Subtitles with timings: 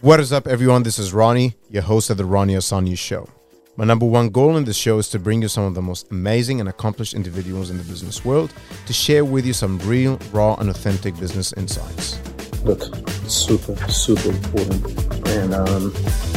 [0.00, 0.84] What is up, everyone?
[0.84, 3.28] This is Ronnie, your host of the Ronnie Asani Show.
[3.74, 6.08] My number one goal in this show is to bring you some of the most
[6.12, 8.54] amazing and accomplished individuals in the business world
[8.86, 12.16] to share with you some real, raw, and authentic business insights.
[12.62, 12.80] Look,
[13.26, 14.86] super, super important,
[15.30, 15.92] and um,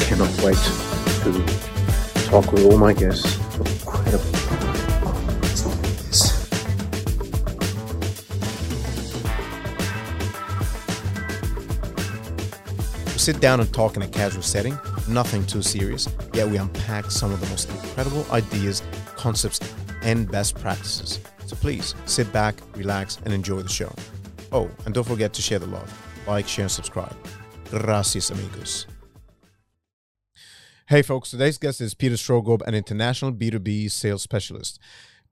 [0.08, 0.58] cannot wait
[1.22, 3.38] to talk with all my guests.
[3.60, 4.41] Incredible.
[13.22, 17.32] Sit down and talk in a casual setting, nothing too serious, yet we unpack some
[17.32, 18.82] of the most incredible ideas,
[19.16, 19.60] concepts,
[20.02, 21.20] and best practices.
[21.46, 23.94] So please sit back, relax, and enjoy the show.
[24.52, 25.88] Oh, and don't forget to share the love.
[26.26, 27.16] Like, share, and subscribe.
[27.70, 28.88] Gracias, amigos.
[30.88, 34.80] Hey, folks, today's guest is Peter Strohkorb, an international B2B sales specialist.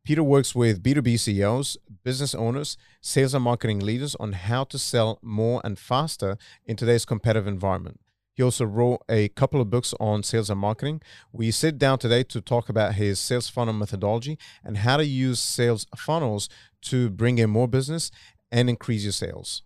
[0.09, 5.19] Peter works with B2B CEOs, business owners, sales and marketing leaders on how to sell
[5.21, 7.99] more and faster in today's competitive environment.
[8.33, 11.03] He also wrote a couple of books on sales and marketing.
[11.31, 15.39] We sit down today to talk about his sales funnel methodology and how to use
[15.39, 16.49] sales funnels
[16.85, 18.09] to bring in more business
[18.51, 19.61] and increase your sales.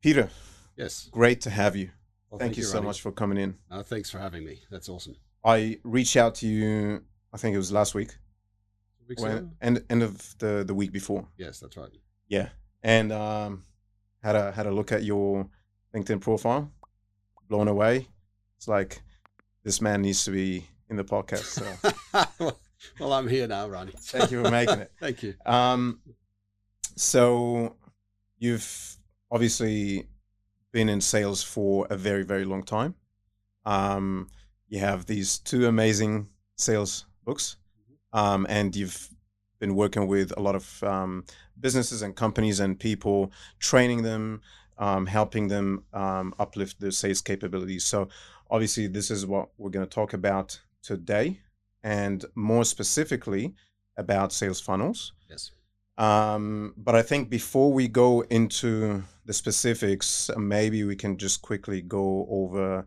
[0.00, 0.30] Peter,
[0.74, 1.10] Yes.
[1.12, 1.90] great to have you.
[2.30, 2.86] Well, thank, you, so Ronnie.
[2.86, 3.58] much for coming in.
[3.70, 4.62] Uh, thanks for having me.
[4.70, 5.16] That's awesome.
[5.44, 8.21] I reached out to you, I think it was last week, Two weeks
[9.16, 11.26] when, end, end of the, the week before.
[11.36, 11.90] Yes, that's right.
[12.28, 12.48] Yeah,
[12.82, 13.64] and um,
[14.22, 15.48] had a had a look at your
[15.94, 16.70] LinkedIn profile.
[17.48, 18.08] Blown away.
[18.56, 19.02] It's like
[19.64, 21.44] this man needs to be in the podcast.
[21.44, 22.54] So
[23.00, 23.92] well, I'm here now, Ronnie.
[23.98, 24.92] thank you for making it.
[25.00, 25.34] Thank you.
[25.44, 26.00] Um,
[26.96, 27.76] so
[28.38, 28.96] you've
[29.30, 30.06] obviously
[30.72, 32.94] been in sales for a very very long time.
[33.64, 34.28] Um,
[34.68, 37.56] you have these two amazing sales books,
[38.12, 39.08] um, and you've
[39.58, 41.24] been working with a lot of um,
[41.60, 44.40] businesses and companies and people, training them,
[44.78, 47.84] um, helping them um, uplift their sales capabilities.
[47.84, 48.08] So,
[48.50, 51.40] obviously, this is what we're going to talk about today,
[51.82, 53.54] and more specifically
[53.96, 55.12] about sales funnels.
[55.30, 55.52] Yes.
[55.98, 61.82] Um, but I think before we go into the specifics, maybe we can just quickly
[61.82, 62.86] go over,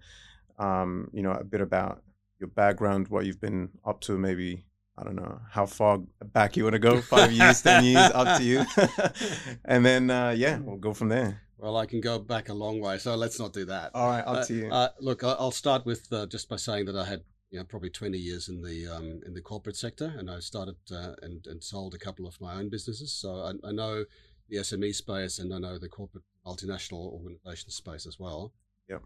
[0.59, 2.01] um, you know, a bit about
[2.39, 4.65] your background, what you've been up to, maybe
[4.97, 5.99] I don't know how far
[6.33, 8.63] back you want to go, five years, ten years, up to you,
[9.65, 11.41] and then uh, yeah, we'll go from there.
[11.57, 13.91] Well, I can go back a long way, so let's not do that.
[13.93, 14.69] All right, up Uh, to you.
[14.71, 17.89] uh, look, I'll start with uh, just by saying that I had you know probably
[17.89, 21.63] 20 years in the um, in the corporate sector, and I started uh, and and
[21.63, 23.11] sold a couple of my own businesses.
[23.13, 24.05] So I, I know
[24.49, 28.53] the SME space, and I know the corporate multinational organization space as well.
[28.89, 29.01] Yep.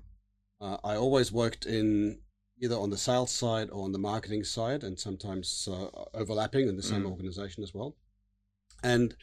[0.61, 2.19] Uh, I always worked in
[2.61, 6.75] either on the sales side or on the marketing side, and sometimes uh, overlapping in
[6.75, 7.11] the same Mm.
[7.11, 7.95] organization as well.
[8.83, 9.15] And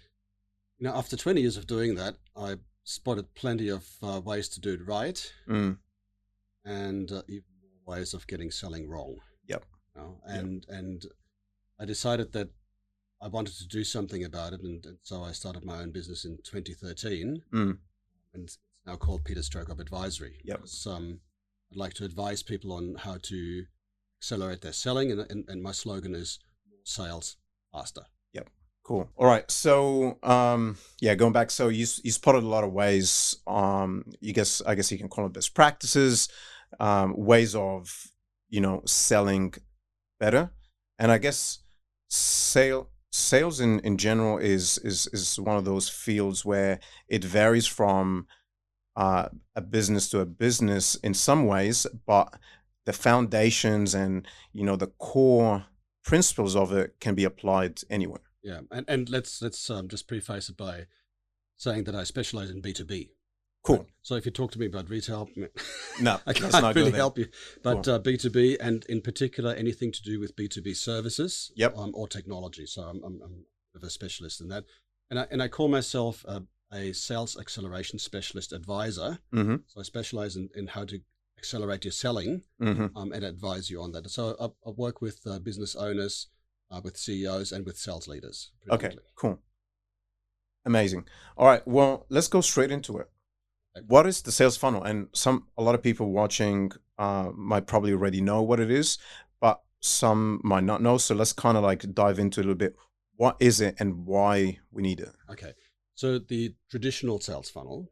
[0.79, 4.61] you know, after 20 years of doing that, I spotted plenty of uh, ways to
[4.61, 5.79] do it right Mm,
[6.65, 9.17] and uh, even more ways of getting selling wrong.
[9.47, 9.65] Yep.
[9.95, 10.37] You know, Yep.
[10.39, 11.07] and and
[11.79, 12.51] I decided that
[13.21, 16.25] I wanted to do something about it, and, and so I started my own business
[16.25, 17.79] in 2013, mm,
[18.35, 20.41] and it's now called Peter Strohkorb Advisory.
[20.45, 20.57] Yep.
[20.59, 21.21] because, um,
[21.71, 23.65] I'd like to advise people on how to
[24.21, 26.39] accelerate their selling, and, and, and my slogan is
[26.85, 27.37] sales
[27.73, 28.03] faster.
[28.33, 28.49] Yep.
[28.85, 29.09] Cool.
[29.17, 29.51] All right.
[29.51, 31.51] So, um, yeah, going back.
[31.51, 33.37] So you you spotted a lot of ways.
[33.47, 36.29] Um, you guess I guess you can call them best practices,
[36.79, 37.93] um, ways of
[38.49, 39.55] you know selling
[40.21, 40.51] better,
[40.99, 41.59] and I guess
[42.09, 46.79] sale sales in in general is is is one of those fields where
[47.09, 48.27] it varies from
[48.97, 52.35] uh, a business to a business in some ways, but
[52.85, 55.67] the foundations and you know the core
[56.05, 58.23] principles of it can be applied anywhere.
[58.43, 60.87] Yeah, and and let's let's um, just preface it by
[61.57, 63.11] saying that I specialize in B two B.
[63.67, 63.85] Cool.
[64.03, 65.29] So if you talk to me about retail,
[66.01, 67.27] No, I can't really help you.
[67.65, 71.77] But uh, B2B and in particular anything to do with B2B services Yep.
[71.77, 72.67] um, or technology.
[72.67, 74.65] So I'm, I'm, I'm a a specialist in that.
[75.11, 79.19] And I, and I call myself a, a sales acceleration specialist advisor.
[79.33, 79.57] Mm-hmm.
[79.67, 81.01] So I specialize in, in how to
[81.39, 82.97] accelerate your selling Mm-hmm.
[82.97, 84.09] um, and advise you on that.
[84.11, 86.29] So I, I work with uh, business owners,
[86.71, 88.51] uh, with CEOs, and with sales leaders.
[88.71, 89.41] Okay, cool.
[90.65, 91.05] Amazing.
[91.37, 91.67] All right.
[91.67, 93.09] Well, let's go straight into it.
[93.77, 93.85] Okay.
[93.87, 94.83] What is the sales funnel?
[94.83, 98.99] And some a lot of people watching uh, might probably already know what it is,
[99.41, 100.99] but some might not know.
[100.99, 102.75] So let's kind of like dive into a little bit.
[103.15, 105.11] What is it and why we need it?
[105.31, 105.53] Okay.
[105.97, 107.91] So the traditional sales funnel,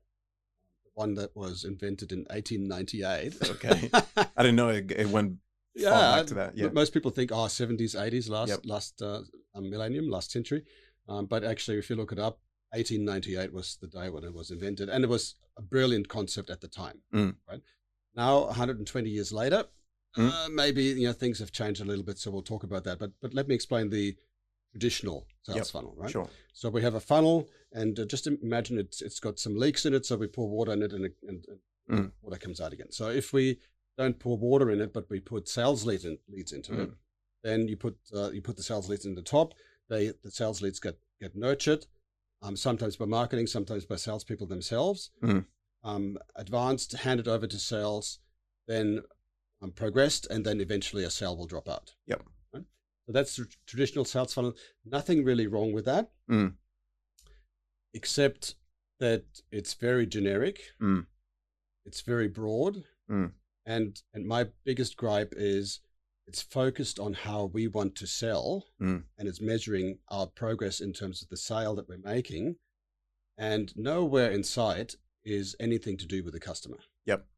[0.84, 3.50] the one that was invented in 1898.
[3.50, 3.90] Okay.
[4.36, 5.38] I didn't know it, it went
[5.74, 6.68] yeah, back to that, yeah.
[6.68, 8.60] Most people think, oh, 70s, 80s, last Yep.
[8.64, 9.22] last uh,
[9.56, 10.62] um, millennium, last century.
[11.08, 12.38] Um, but actually, if you look it up,
[12.70, 16.60] 1898 was the day when it was invented, and it was a brilliant concept at
[16.60, 17.00] the time.
[17.12, 17.36] Mm.
[17.48, 17.60] Right
[18.14, 19.64] Now, 120 years later,
[20.16, 20.30] Mm.
[20.30, 22.18] uh, maybe you know things have changed a little bit.
[22.18, 23.00] So we'll talk about that.
[23.00, 24.16] But but let me explain the
[24.75, 26.11] traditional sales Yep, funnel, right?
[26.11, 26.29] Sure.
[26.53, 29.94] So we have a funnel, and uh, just imagine it's it's got some leaks in
[29.94, 30.05] it.
[30.05, 32.12] So we pour water in it, and, it- and, and Mm.
[32.23, 32.91] water comes out again.
[32.91, 33.59] So if we
[33.99, 36.94] don't pour water in it, but we put sales leads in, leads into it, Mm.
[37.43, 39.53] then you put uh, you put the sales leads in the top.
[39.91, 41.87] They the sales leads get get nurtured,
[42.43, 45.11] um, sometimes by marketing, sometimes by salespeople themselves.
[45.23, 45.44] Mm.
[45.85, 48.19] Um, advanced, handed over to sales,
[48.67, 49.03] then
[49.61, 51.94] um, progressed, and then eventually a sale will drop out.
[52.06, 52.23] Yep.
[53.06, 54.54] So that's the traditional sales funnel.
[54.84, 56.56] Nothing really wrong with that, Mm.
[57.92, 58.56] except
[58.98, 60.60] that it's very generic.
[60.80, 61.06] Mm.
[61.84, 63.34] It's very broad, Mm.
[63.66, 65.80] and and my biggest gripe is
[66.26, 69.04] it's focused on how we want to sell, Mm.
[69.18, 72.58] and it's measuring our progress in terms of the sale that we're making,
[73.36, 76.78] and nowhere in sight is anything to do with the customer.
[77.04, 77.28] Yep.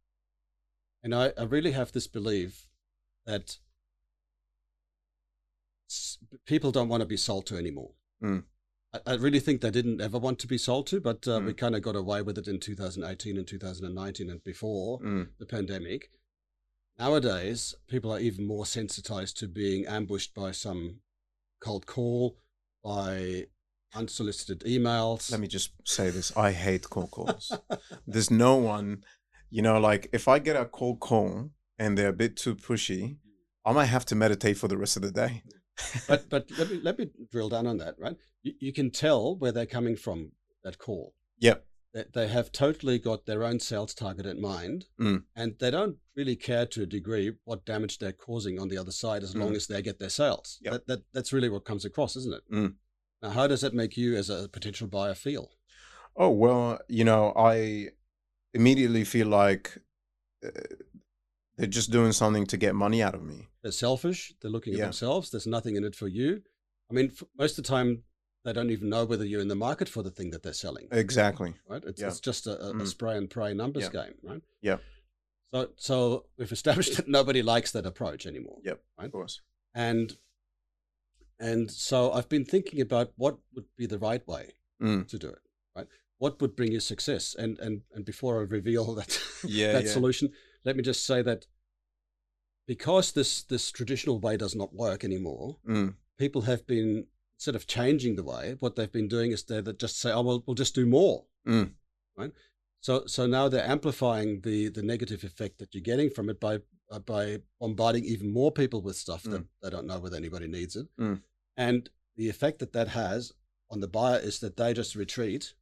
[1.03, 2.69] And I, I really have this belief
[3.25, 3.59] that
[6.47, 7.93] people don't want to be sold to anymore.
[8.23, 8.45] Mm.
[8.95, 11.53] I, I really think they didn't ever want to be sold to, but uh, we
[11.53, 11.57] Mm.
[11.59, 15.29] kind of got away with it in 2018 and 2019 and before Mm.
[15.39, 16.11] the pandemic.
[16.99, 21.01] Nowadays, people are even more sensitized to being ambushed by some
[21.61, 22.39] cold call,
[22.83, 23.47] by
[23.95, 25.31] unsolicited emails.
[25.31, 27.53] Let me just say this: I hate cold calls.
[28.07, 29.05] There's no one,
[29.51, 33.19] you know, like if I get a cold call and they're a bit too pushy,
[33.65, 35.43] I might have to meditate for the rest of the day.
[36.09, 37.95] But but let me let me drill down on that.
[37.99, 40.33] Right, you, you can tell where they're coming from.
[40.65, 41.15] That call.
[41.39, 41.65] Yep.
[41.95, 45.23] They, they have totally got their own sales target in mind, Mm.
[45.37, 48.91] and they don't really care to a degree what damage they're causing on the other
[48.91, 50.59] side, as long as they get their sales.
[50.63, 50.73] Yep.
[50.73, 52.43] That, that that's really what comes across, isn't it?
[52.53, 52.75] Mm.
[53.23, 55.51] Now, how does that make you, as a potential buyer, feel?
[56.17, 57.91] Oh well, you know, I
[58.53, 59.79] immediately feel like
[60.45, 60.51] uh,
[61.57, 63.49] they're just doing something to get money out of me.
[63.63, 64.35] They're selfish.
[64.41, 64.85] They're looking at Yeah.
[64.87, 65.31] themselves.
[65.31, 66.43] There's nothing in it for you.
[66.91, 68.05] I mean, f- most of the time,
[68.45, 70.87] they don't even know whether you're in the market for the thing that they're selling.
[70.93, 71.55] Exactly.
[71.69, 71.83] right?
[71.85, 72.09] It's, Yeah.
[72.09, 72.87] it's just a, a, a Mm.
[72.87, 74.05] spray and pray numbers Yeah.
[74.05, 74.43] game, right?
[74.63, 74.79] Yeah.
[75.53, 78.83] So, so we've established that nobody likes that approach anymore, Yep.
[78.99, 79.07] Right.
[79.07, 79.41] Of course.
[79.75, 80.17] and
[81.39, 85.07] and so I've been thinking about what would be the right way Mm.
[85.09, 85.43] to do it,
[85.75, 85.87] right?
[86.19, 87.35] What would bring you success?
[87.35, 89.73] And and and before I reveal that Yeah.
[89.73, 89.91] that yeah.
[89.93, 90.33] solution,
[90.67, 91.47] let me just say that
[92.67, 95.95] because this this traditional way does not work anymore, Mm.
[96.19, 99.99] people have been instead of changing the way, what they've been doing is they just
[99.99, 101.75] say, "Oh, well, we'll just do more." Mm.
[102.17, 102.33] Right.
[102.81, 106.55] So so now they're amplifying the the negative effect that you're getting from it by
[106.91, 110.75] uh, by bombarding even more people with stuff that they don't know whether anybody needs
[110.77, 111.23] it, Mm.
[111.57, 113.33] and the effect that that has
[113.71, 115.55] on the buyer is that they just retreat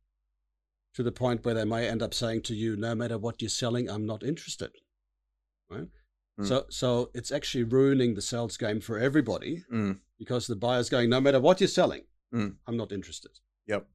[0.94, 3.48] to the point where they may end up saying to you, "No matter what you're
[3.62, 4.70] selling, I'm not interested."
[5.74, 5.88] Right.
[6.40, 6.48] Mm.
[6.48, 10.00] So so it's actually ruining the sales game for everybody Mm.
[10.18, 12.56] because the buyer's going, no matter what you're selling, Mm.
[12.66, 13.30] I'm not interested.
[13.66, 13.86] Yep.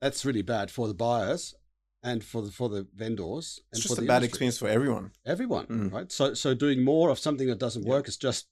[0.00, 1.54] That's really bad for the buyers
[2.02, 4.28] and for the for the vendors and It's for just a bad industry.
[4.28, 5.12] experience for everyone.
[5.24, 5.92] Everyone, Mm.
[5.92, 6.10] right?
[6.10, 7.90] So so doing more of something that doesn't Yeah.
[7.90, 8.46] work is just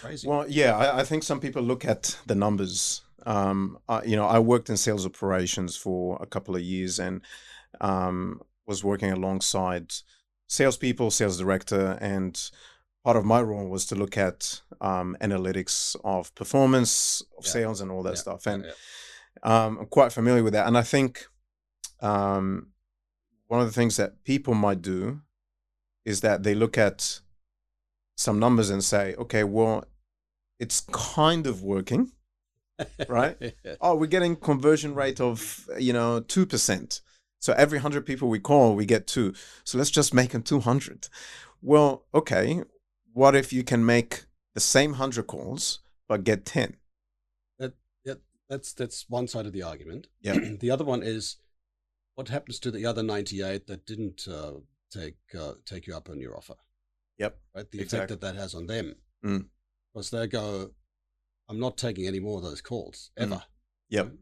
[0.00, 0.28] crazy.
[0.28, 3.02] Well, yeah, I, I think some people look at the numbers.
[3.26, 7.22] Um, I, you know, I worked in sales operations for a couple of years and
[7.80, 9.92] um, was working alongside
[10.48, 12.50] salespeople, sales director, and
[13.04, 17.50] part of my role was to look at um, analytics of performance of Yeah.
[17.52, 18.46] sales and all that Yeah, stuff.
[18.46, 18.72] And yeah.
[19.42, 20.66] um, I'm quite familiar with that.
[20.66, 21.26] And I think
[22.00, 22.68] um,
[23.48, 25.20] one of the things that people might do
[26.04, 27.20] is that they look at
[28.16, 29.84] some numbers and say, okay, well,
[30.58, 32.12] it's kind of working.
[33.08, 33.36] right?
[33.80, 37.00] Oh, we're getting conversion rate of, you know, 2%.
[37.44, 39.34] So every 100 people we call, we get two.
[39.64, 41.08] So let's just make them 200.
[41.60, 42.62] Well, okay.
[43.12, 44.24] What if you can make
[44.54, 46.76] the same 100 calls, but get 10?
[47.58, 47.74] That
[48.48, 50.06] that's that's one side of the argument.
[50.22, 50.38] Yeah.
[50.58, 51.36] the other one is
[52.14, 54.52] what happens to the other 98 that didn't uh,
[54.90, 56.54] take uh, take you up on your offer?
[57.18, 57.36] Yep.
[57.54, 57.70] Right.
[57.70, 57.98] The Exactly.
[57.98, 58.94] effect that that has on them.
[59.22, 59.48] Mm.
[59.92, 60.70] Because they go,
[61.50, 63.34] I'm not taking any more of those calls ever.
[63.34, 63.42] Mm.
[63.90, 64.12] Yep.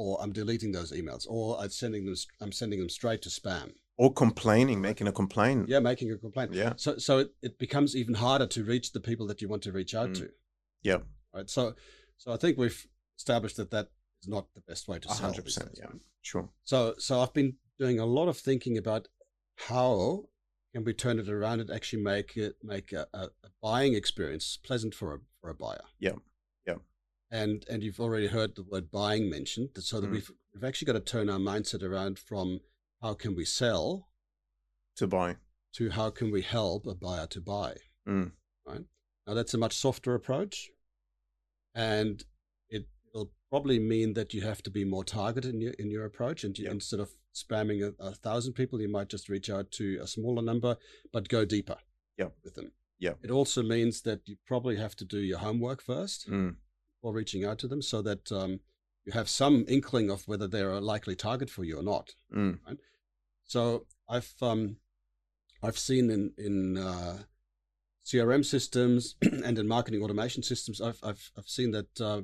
[0.00, 2.14] Or I'm deleting those emails, or I'm sending them.
[2.40, 3.72] I'm sending them straight to spam.
[3.96, 5.68] Or complaining, making a complaint.
[5.68, 6.54] Yeah, making a complaint.
[6.54, 6.74] Yeah.
[6.76, 9.72] So so it, it becomes even harder to reach the people that you want to
[9.72, 10.18] reach out Mm.
[10.18, 10.30] to.
[10.84, 10.98] Yeah.
[11.34, 11.50] Right.
[11.50, 11.74] So
[12.16, 12.86] so I think we've
[13.18, 13.88] established that that
[14.22, 15.26] is not the best way to sell.
[15.30, 15.70] Hundred percent.
[15.76, 15.90] Yeah.
[16.22, 16.48] Sure.
[16.62, 19.08] So so I've been doing a lot of thinking about
[19.56, 20.26] how
[20.72, 24.58] can we turn it around and actually make it make a, a, a buying experience
[24.62, 25.82] pleasant for a for a buyer.
[25.98, 26.18] Yeah.
[27.30, 27.38] Yeah.
[27.42, 30.12] And and you've already heard the word buying mentioned, so that Mm.
[30.12, 32.60] we've we've actually got to turn our mindset around from
[33.02, 34.08] how can we sell
[34.96, 35.36] to buy.
[35.74, 37.76] to how can we help a buyer to buy.
[38.08, 38.32] Mm.
[38.66, 38.84] Right
[39.26, 40.70] now, that's a much softer approach,
[41.74, 42.24] and
[42.70, 46.04] it will probably mean that you have to be more targeted in your in your
[46.04, 46.72] approach, and you, Yep.
[46.74, 50.42] instead of spamming a, a thousand people, you might just reach out to a smaller
[50.42, 50.76] number,
[51.12, 51.76] but go deeper.
[52.16, 52.36] Yep.
[52.42, 52.72] with them.
[52.98, 53.14] Yeah.
[53.22, 56.56] It also means that you probably have to do your homework first Mm.
[57.00, 58.60] Before reaching out to them, so that um,
[59.04, 62.10] you have some inkling of whether they're a likely target for you or not.
[62.34, 62.58] Mm.
[63.44, 64.76] So I've um,
[65.62, 67.18] I've seen in in uh,
[68.06, 72.22] CRM systems and in marketing automation systems, I've I've I've seen that uh,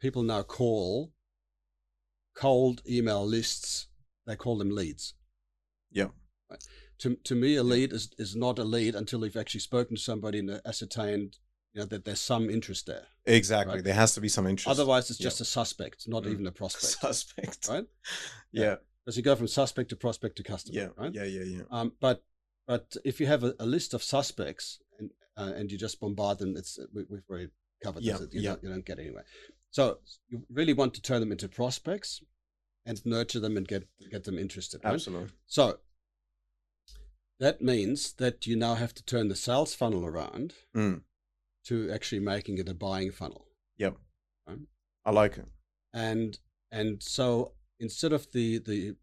[0.00, 1.12] people now call
[2.34, 3.88] cold email lists.
[4.26, 5.14] They call them leads.
[5.90, 6.08] Yeah.
[6.50, 6.62] Right.
[7.00, 10.02] To to me, a lead is is not a lead until you've actually spoken to
[10.02, 11.38] somebody and ascertained
[11.72, 13.06] you know that there's some interest there.
[13.26, 13.76] Exactly.
[13.76, 13.84] Right.
[13.84, 14.68] There has to be some interest.
[14.68, 15.24] Otherwise, it's Yeah.
[15.26, 16.32] just a suspect, not Mm.
[16.32, 16.84] even a prospect.
[17.00, 17.68] suspect.
[17.68, 17.86] Right?
[18.52, 18.76] Yeah.
[19.06, 20.78] As you go from suspect to prospect to customer.
[20.80, 20.88] Yeah.
[20.96, 21.14] Right.
[21.14, 21.24] Yeah.
[21.24, 21.44] Yeah.
[21.44, 21.62] Yeah.
[21.70, 22.24] Um, but
[22.66, 26.38] but if you have a, a list of suspects and uh, and you just bombard
[26.38, 27.48] them, it's we, we've already
[27.82, 28.28] covered Yeah, this.
[28.32, 28.50] You, yeah.
[28.50, 29.24] don't, you don't get anywhere.
[29.70, 29.98] So
[30.28, 32.22] you really want to turn them into prospects
[32.84, 34.82] and nurture them and get get them interested.
[34.84, 34.94] Right?
[34.94, 35.30] Absolutely.
[35.46, 35.78] So
[37.38, 41.02] that means that you now have to turn the sales funnel around Mm.
[41.64, 43.46] To actually making it a buying funnel.
[43.78, 43.96] Yep.
[45.04, 45.46] I like it.
[45.94, 46.38] and
[46.70, 48.94] and so instead of the the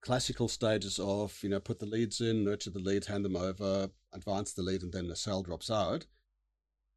[0.00, 3.88] classical stages of you know put the leads in nurture the lead hand them over
[4.12, 6.06] advance the lead and then the sale drops out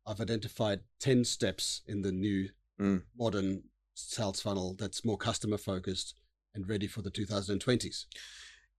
[0.07, 3.03] i've identified 10 steps in the new Mm.
[3.17, 6.13] modern sales funnel that's more customer focused
[6.53, 8.05] and ready for the 2020s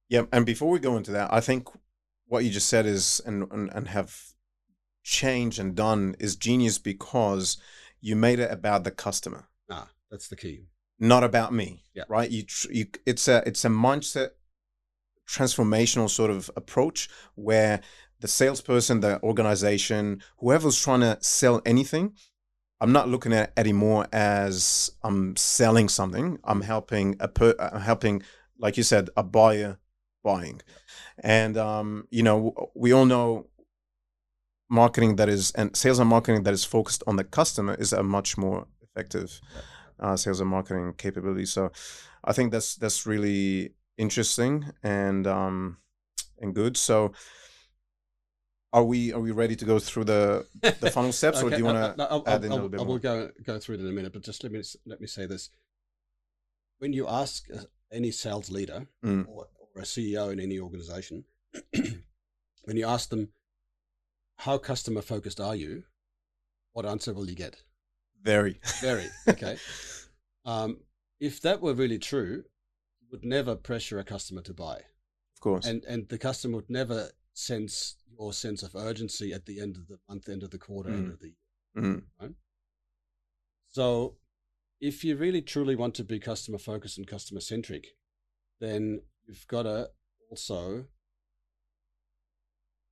[0.08, 1.68] Yeah, and before we go into that, I think
[2.26, 4.34] what you just said is and and, and have
[5.06, 7.56] changed and done is genius because
[8.00, 10.66] you made it about the customer, ah that's the key
[10.98, 11.82] not about me.
[11.94, 12.04] Yeah.
[12.08, 12.30] Right?
[12.30, 14.30] You tr- you it's a it's a mindset
[15.28, 17.80] transformational sort of approach where
[18.20, 22.14] the salesperson, the organization, whoever's trying to sell anything,
[22.80, 26.38] I'm not looking at it anymore as I'm selling something.
[26.44, 28.22] I'm helping a per, I'm helping,
[28.58, 29.78] like you said, a buyer
[30.22, 30.62] buying,
[31.18, 33.48] and um, you know we all know
[34.68, 38.02] marketing that is and sales and marketing that is focused on the customer is a
[38.02, 39.40] much more effective
[40.00, 41.46] uh, sales and marketing capability.
[41.46, 41.70] So
[42.24, 45.78] I think that's that's really interesting and um,
[46.40, 46.76] and good.
[46.76, 47.12] So
[48.72, 50.46] are we are we ready to go through the
[50.80, 51.96] the funnel steps, or do you want uh, to?
[51.96, 52.98] no, I'll- add in a I'll- little bit I will more?
[52.98, 55.50] go go through it in a minute, but just let me let me say this:
[56.78, 57.60] when you ask uh,
[57.92, 59.26] any sales leader Mm.
[59.28, 61.24] or, or a CEO in any organization,
[62.64, 63.28] when you ask them
[64.38, 65.84] how customer focused are you,
[66.72, 67.56] what answer will you get?
[68.22, 68.60] Very.
[68.80, 69.56] Very okay.
[70.44, 70.78] um,
[71.20, 72.44] if that were really true,
[73.00, 74.76] you would never pressure a customer to buy,
[75.34, 75.66] Of course.
[75.66, 79.86] and and the customer would never sense your sense of urgency at the end of
[79.88, 81.12] the month, end of the quarter, end Mm.
[81.12, 81.34] of the
[81.76, 82.34] Mm.
[83.68, 84.16] So,
[84.80, 87.88] if you really truly want to be customer focused and customer centric,
[88.60, 89.90] then you've got to
[90.30, 90.86] also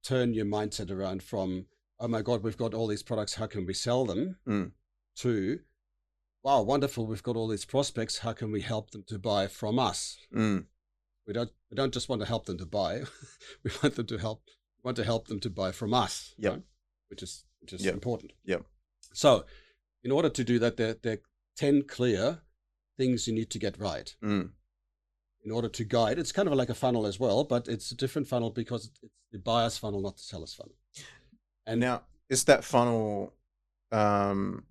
[0.05, 1.67] turn your mindset around from,
[1.99, 4.37] oh my God, we've got all these products, how can we sell them?
[4.47, 4.73] Mm.
[5.17, 5.61] to,
[6.43, 9.79] wow, wonderful, we've got all these prospects, how can we help them to buy from
[9.79, 10.19] us?
[10.35, 10.67] Mm.
[11.27, 13.03] We don't, we don't just want to help them to buy,
[13.65, 14.43] we want them to help,
[14.77, 16.53] we want to help them to buy from us, Yep.
[16.53, 16.63] right?
[17.09, 17.95] which is, which is Yep.
[17.95, 18.33] important.
[18.45, 18.59] Yeah.
[19.13, 19.45] So,
[20.03, 21.23] in order to do that, there, there are
[21.57, 22.41] 10 clear
[22.99, 24.51] things you need to get right Mm.
[25.45, 26.19] In order to guide.
[26.19, 29.01] It's kind of like a funnel as well, but it's a different funnel because it's
[29.31, 30.75] the buyer's funnel, not the seller's funnel.
[31.67, 33.35] And now, is that funnel
[33.93, 34.65] um,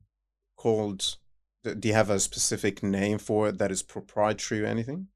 [0.57, 1.17] called?
[1.63, 5.07] Do you have a specific name for it that is proprietary or anything?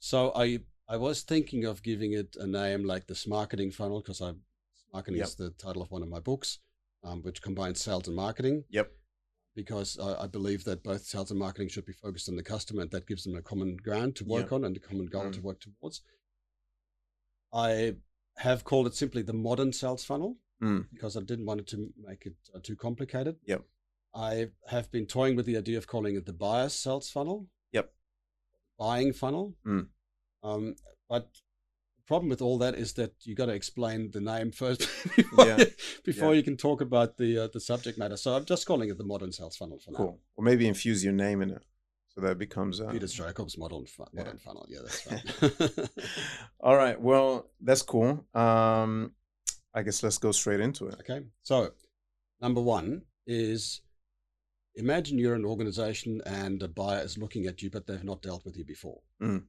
[0.00, 4.20] So I I was thinking of giving it a name like this Smarketing funnel because
[4.20, 4.32] I
[4.92, 5.26] marketing Yep.
[5.26, 6.58] is the title of one of my books,
[7.02, 8.64] um, which combines sales and marketing.
[8.70, 8.90] Yep.
[9.54, 12.82] Because I, I believe that both sales and marketing should be focused on the customer,
[12.82, 14.52] and that gives them a common ground to work Yep.
[14.52, 15.32] on and a common goal Mm.
[15.34, 16.02] to work towards.
[17.52, 17.96] I
[18.38, 20.88] have called it simply the modern sales funnel Mm.
[20.90, 23.36] because I didn't want it to make it uh, too complicated.
[23.44, 23.64] Yep.
[24.14, 27.48] I have been toying with the idea of calling it the buyer's sales funnel.
[27.72, 27.92] Yep.
[28.78, 29.56] Buying funnel.
[29.66, 29.88] Mm.
[30.42, 30.76] Um,
[31.08, 31.30] but
[32.06, 34.80] problem with all that is that you got to explain the name first
[35.16, 35.64] before, Yeah.
[36.04, 36.38] before Yeah.
[36.38, 38.16] you can talk about the uh, the subject matter.
[38.16, 39.96] So I'm just calling it the modern sales funnel for now.
[39.98, 40.20] Cool.
[40.36, 41.64] Or maybe infuse your name in it,
[42.14, 42.80] so that becomes.
[42.80, 44.22] Uh, Peter Jacobs modern fu- Yeah.
[44.22, 44.66] modern funnel.
[44.68, 45.88] Yeah, that's right.
[46.60, 47.00] All right.
[47.00, 48.24] Well, that's cool.
[48.34, 49.12] Um,
[49.74, 50.96] I guess let's go straight into it.
[51.00, 51.20] Okay.
[51.42, 51.72] So,
[52.40, 53.80] number one is
[54.76, 58.44] imagine you're an organization and a buyer is looking at you, but they've not dealt
[58.44, 59.00] with you before.
[59.22, 59.44] Mm.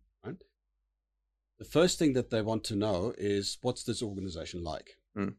[1.60, 4.98] The first thing that they want to know is what's this organization like?
[5.18, 5.36] Mm.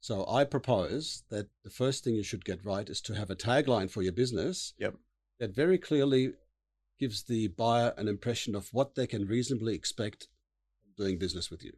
[0.00, 3.36] So I propose that the first thing you should get right is to have a
[3.36, 4.94] tagline for your business Yep.
[5.40, 6.32] that very clearly
[6.98, 10.28] gives the buyer an impression of what they can reasonably expect
[10.96, 11.72] doing business with you.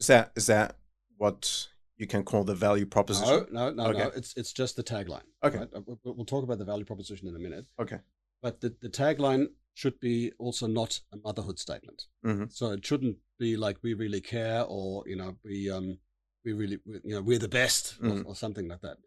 [0.00, 0.76] Is that is that
[1.16, 3.46] what you can call the value proposition?
[3.50, 4.10] No, no, no, no.
[4.14, 5.22] It's it's just the tagline.
[5.44, 5.58] Okay.
[5.58, 5.68] right?
[5.74, 7.66] Uh, we- We'll talk about the value proposition in a minute.
[7.80, 7.98] Okay.
[8.42, 12.00] But the, the tagline should be also not a motherhood statement.
[12.24, 15.98] hmm So it shouldn't be like we really care or you know we um
[16.44, 18.10] we really we- you know we're the best Mm.
[18.10, 18.98] or, or something like that.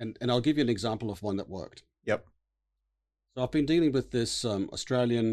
[0.00, 1.82] And and I'll give you an example of one that worked.
[2.06, 2.24] Yep.
[3.34, 5.28] So I've been dealing with this um, Australian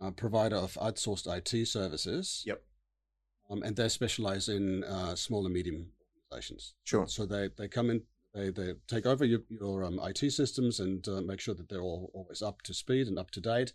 [0.00, 2.44] uh, provider of outsourced IT services.
[2.46, 2.62] Yep.
[3.50, 5.80] Um, and they specialize in uh, small and medium
[6.16, 6.74] organizations.
[6.84, 7.06] Sure.
[7.08, 8.02] So they, they come in,
[8.34, 11.80] they, they take over your, your um, IT systems and uh, make sure that they're
[11.90, 13.72] all always up to speed and up to date,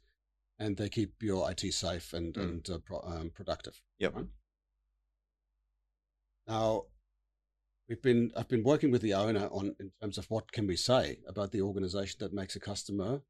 [0.59, 2.41] and they keep your IT safe and, Mm.
[2.43, 3.81] and uh, pro, um, productive.
[4.00, 4.15] Yep.
[4.15, 4.25] right?
[6.47, 6.85] Now,
[7.89, 10.75] we've been I've been working with the owner on in terms of what can we
[10.75, 13.21] say about the organization that makes a customer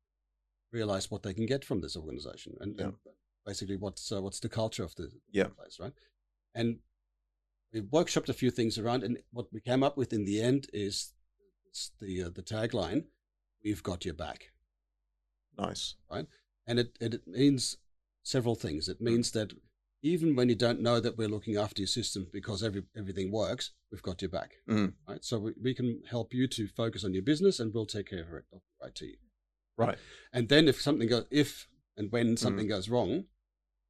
[0.72, 2.86] realize what they can get from this organization and, Yeah.
[2.86, 2.96] and
[3.46, 5.48] basically what's uh, what's the culture of the Yeah.
[5.48, 5.94] place, right?
[6.54, 6.80] And
[7.72, 10.70] we workshopped a few things around, and what we came up with in the end
[10.74, 11.14] is
[11.66, 13.08] it's the uh, the tagline:
[13.64, 14.52] "We've got your back,"
[15.58, 15.96] Nice.
[16.68, 17.78] And it it it means
[18.24, 18.88] several things.
[18.90, 19.54] It means that
[20.02, 23.72] even when you don't know that we're looking after your system because every everything works,
[23.92, 24.94] we've got your back, Mm.
[25.08, 25.24] right?
[25.24, 28.22] So we, we can help you to focus on your business, and we'll take care
[28.24, 29.18] of it- of your IT.
[29.78, 29.98] Right.
[30.32, 31.68] And then if something goes, if
[31.98, 33.26] and when something goes wrong,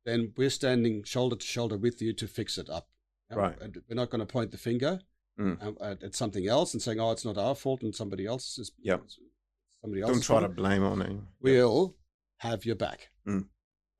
[0.05, 2.89] then we're standing shoulder to shoulder with you to fix it up.
[3.32, 3.60] Right.
[3.62, 5.01] And we're not going to point the finger
[5.39, 5.62] Mm.
[5.62, 8.58] um, at, at something else and saying, "Oh, it's not our fault," and somebody else
[8.58, 8.72] is.
[8.79, 9.03] Yep.
[9.82, 11.12] Somebody else Don't try to blame on it.
[11.41, 11.98] We'll
[12.38, 13.10] have your back.
[13.27, 13.46] Mm.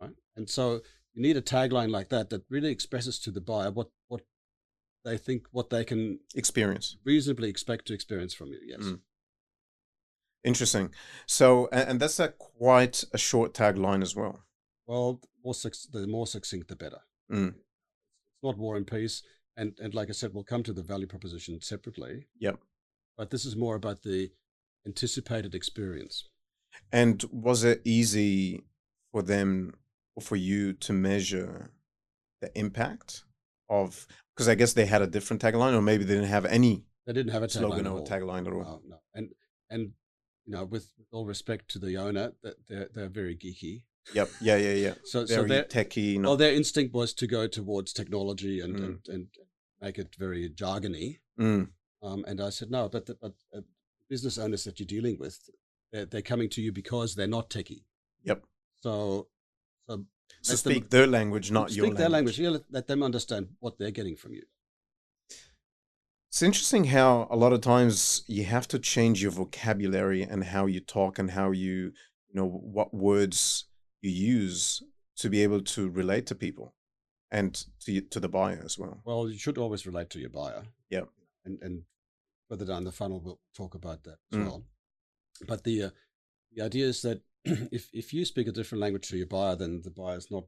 [0.02, 0.12] Right.
[0.36, 0.82] And so
[1.14, 4.22] you need a tagline like that that really expresses to the buyer what what
[5.04, 6.98] they think, what they can Experience.
[7.06, 8.60] reasonably expect to experience from you.
[8.66, 8.82] Yes.
[8.82, 9.00] Mm.
[10.44, 10.92] Interesting.
[11.26, 14.44] So, and, that's a quite a short tagline as well.
[14.86, 17.00] Well, more suc- the more succinct, the better.
[17.32, 17.50] Mm.
[17.50, 19.24] It's not war and peace.
[19.58, 22.28] And and like I said, we'll come to the value proposition separately.
[22.40, 22.60] Yep.
[23.18, 24.32] But this is more about the
[24.86, 26.28] anticipated experience.
[26.92, 28.64] And was it easy
[29.12, 29.74] for them
[30.16, 31.72] or for you to measure
[32.42, 33.24] the impact
[33.70, 34.08] of?
[34.36, 37.14] Because I guess they had a different tagline, or maybe they didn't have any They
[37.14, 38.64] didn't have a slogan or tagline at all.
[38.64, 38.98] No, no.
[39.14, 39.30] And
[39.70, 39.92] and
[40.46, 43.84] you know, with, all respect to the owner, that they're they're very geeky.
[44.14, 44.30] Yep.
[44.42, 44.58] Yeah.
[44.58, 44.74] Yeah.
[44.74, 44.94] Yeah.
[45.06, 46.22] So so Very their techie.
[46.22, 48.84] well, their instinct was to go towards technology and Mm.
[48.86, 49.28] and, and
[49.82, 51.20] make it very jargony.
[51.40, 51.70] Mm.
[52.04, 53.62] Um, and I said no, but the, but uh,
[54.10, 55.40] business owners that you're dealing with,
[55.96, 57.84] they're, they're coming to you because they're not techie.
[58.24, 58.44] Yep.
[58.82, 59.28] So
[59.88, 60.06] so
[60.42, 62.40] So let them- speak their language, not speak your their language.
[62.40, 64.44] let, let them understand what they're getting from you.
[66.30, 70.66] It's interesting how a lot of times you have to change your vocabulary and how
[70.66, 71.94] you talk and how you,
[72.28, 73.66] you know, what words
[74.02, 74.84] you use
[75.18, 76.74] to be able to relate to people
[77.32, 79.02] and to to the buyer as well.
[79.06, 80.64] Well, you should always relate to your buyer.
[80.90, 81.08] Yep.
[81.46, 81.84] And and
[82.50, 84.46] further down the funnel, we'll talk about that as Mm.
[84.46, 84.64] well.
[85.48, 85.90] But the uh,
[86.54, 89.82] the idea is that if if you speak a different language to your buyer, then
[89.84, 90.46] the buyer is not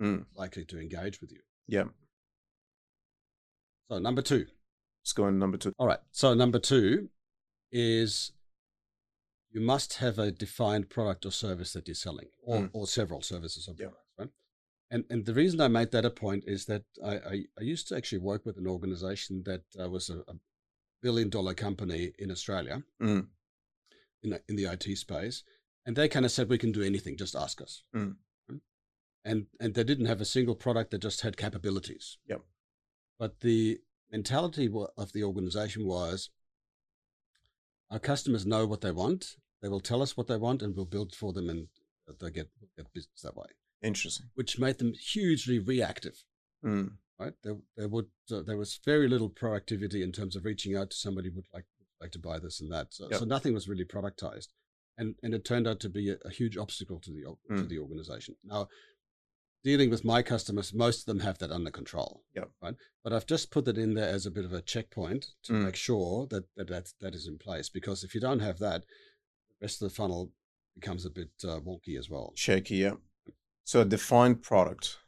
[0.00, 0.26] Mm.
[0.36, 1.40] likely to engage with you.
[1.66, 1.86] Yeah.
[3.90, 4.46] So number two.
[5.02, 5.72] Let's go on number two.
[5.78, 5.98] All right.
[6.12, 7.08] So number two
[7.72, 8.30] is
[9.50, 12.70] you must have a defined product or service that you're selling, or, Mm.
[12.72, 13.88] or several services or Yeah.
[13.88, 14.30] products, right?
[14.90, 17.88] And and the reason I made that a point is that I I, I used
[17.88, 20.34] to actually work with an organization that uh, was a, a
[21.02, 23.28] billion dollar company in Australia Mm.
[24.22, 25.44] In the, in the IT space,
[25.86, 27.82] and they kind of said we can do anything, just ask us.
[27.94, 28.16] Mm.
[29.24, 32.18] And and they didn't have a single product; they just had capabilities.
[32.28, 32.42] Yep.
[33.18, 36.30] But the mentality of the organization was
[37.90, 39.36] our customers know what they want.
[39.60, 41.68] They will tell us what they want, and we'll build for them, and
[42.20, 43.48] they get get business that way,
[43.82, 44.26] Interesting.
[44.34, 46.24] which made them hugely reactive.
[46.64, 46.92] Mm.
[47.18, 47.34] Right?
[47.42, 50.96] There, there would uh, there was very little proactivity in terms of reaching out to
[50.96, 51.64] somebody who would like
[52.00, 52.92] like to buy this and that.
[52.94, 53.18] So, Yep.
[53.20, 54.48] so nothing was really productized,
[54.96, 57.64] and and it turned out to be a, a huge obstacle to the o- to
[57.64, 57.68] Mm.
[57.68, 58.36] the organization.
[58.44, 58.68] Now,
[59.64, 62.24] dealing with my customers, most of them have that under control.
[62.34, 62.50] Yep.
[62.62, 62.74] Right.
[63.02, 65.64] But I've just put it in there as a bit of a checkpoint to Mm.
[65.64, 67.68] make sure that that that, that is in place.
[67.68, 70.32] Because if you don't have that, the rest of the funnel
[70.74, 72.32] becomes a bit uh, wonky as well.
[72.36, 72.76] Shaky.
[72.76, 72.96] Yeah.
[73.64, 74.98] So a defined product.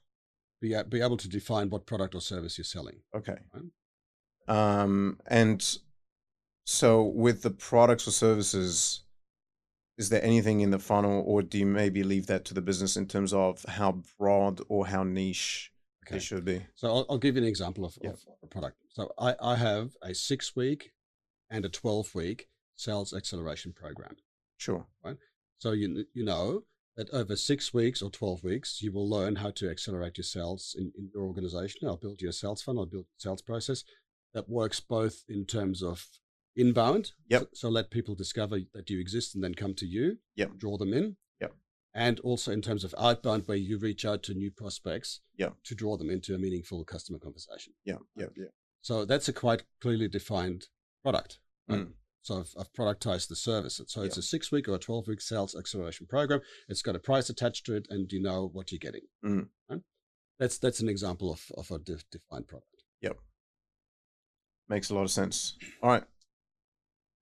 [0.61, 3.03] Be be able to define what product or service you're selling.
[3.15, 3.39] Okay.
[3.55, 3.63] Right.
[4.49, 5.79] Um, and
[6.71, 9.03] so with the products or services,
[9.99, 12.97] is there anything in the funnel, or do you maybe leave that to the business
[12.97, 15.73] in terms of how broad or how niche
[16.07, 16.17] Okay.
[16.17, 16.67] They should be.
[16.75, 18.11] So I'll, I'll give you an example of, Yeah.
[18.11, 18.79] of a product.
[18.89, 20.93] So I, I have a six week
[21.51, 24.17] and a 12 week sales acceleration program.
[24.57, 24.87] Sure.
[25.05, 25.17] Right?
[25.59, 26.65] So you, you know
[26.97, 30.75] that over six weeks or 12 weeks, you will learn how to accelerate your sales
[30.77, 31.87] in, in your organization.
[31.87, 33.85] I'll build your sales funnel, I'll build a sales process
[34.33, 36.07] that works both in terms of
[36.61, 37.13] inbound.
[37.29, 37.41] Yep.
[37.43, 40.19] So, so let people discover that you exist and then come to you.
[40.37, 40.57] Yep.
[40.59, 41.17] Draw them in.
[41.41, 41.55] Yep.
[41.95, 45.21] And also in terms of outbound, where you reach out to new prospects.
[45.37, 45.55] Yep.
[45.65, 47.73] To draw them into a meaningful customer conversation.
[47.85, 47.97] Yeah.
[48.17, 48.27] Yeah.
[48.37, 48.47] Yeah.
[48.83, 50.67] So that's a quite clearly defined
[51.03, 51.39] product.
[51.69, 51.81] right?
[51.81, 51.93] Mm.
[52.23, 53.81] So I've, I've productized the service.
[53.87, 54.21] So it's Yeah.
[54.21, 56.41] a six week or a 12 week sales acceleration program.
[56.69, 59.03] It's got a price attached to it and you know what you're getting.
[59.25, 59.49] Mm.
[59.71, 59.81] right?
[60.39, 62.85] That's, that's an example of, of a de- defined product.
[63.03, 63.17] Yep.
[64.69, 65.57] Makes a lot of sense.
[65.83, 66.05] All right.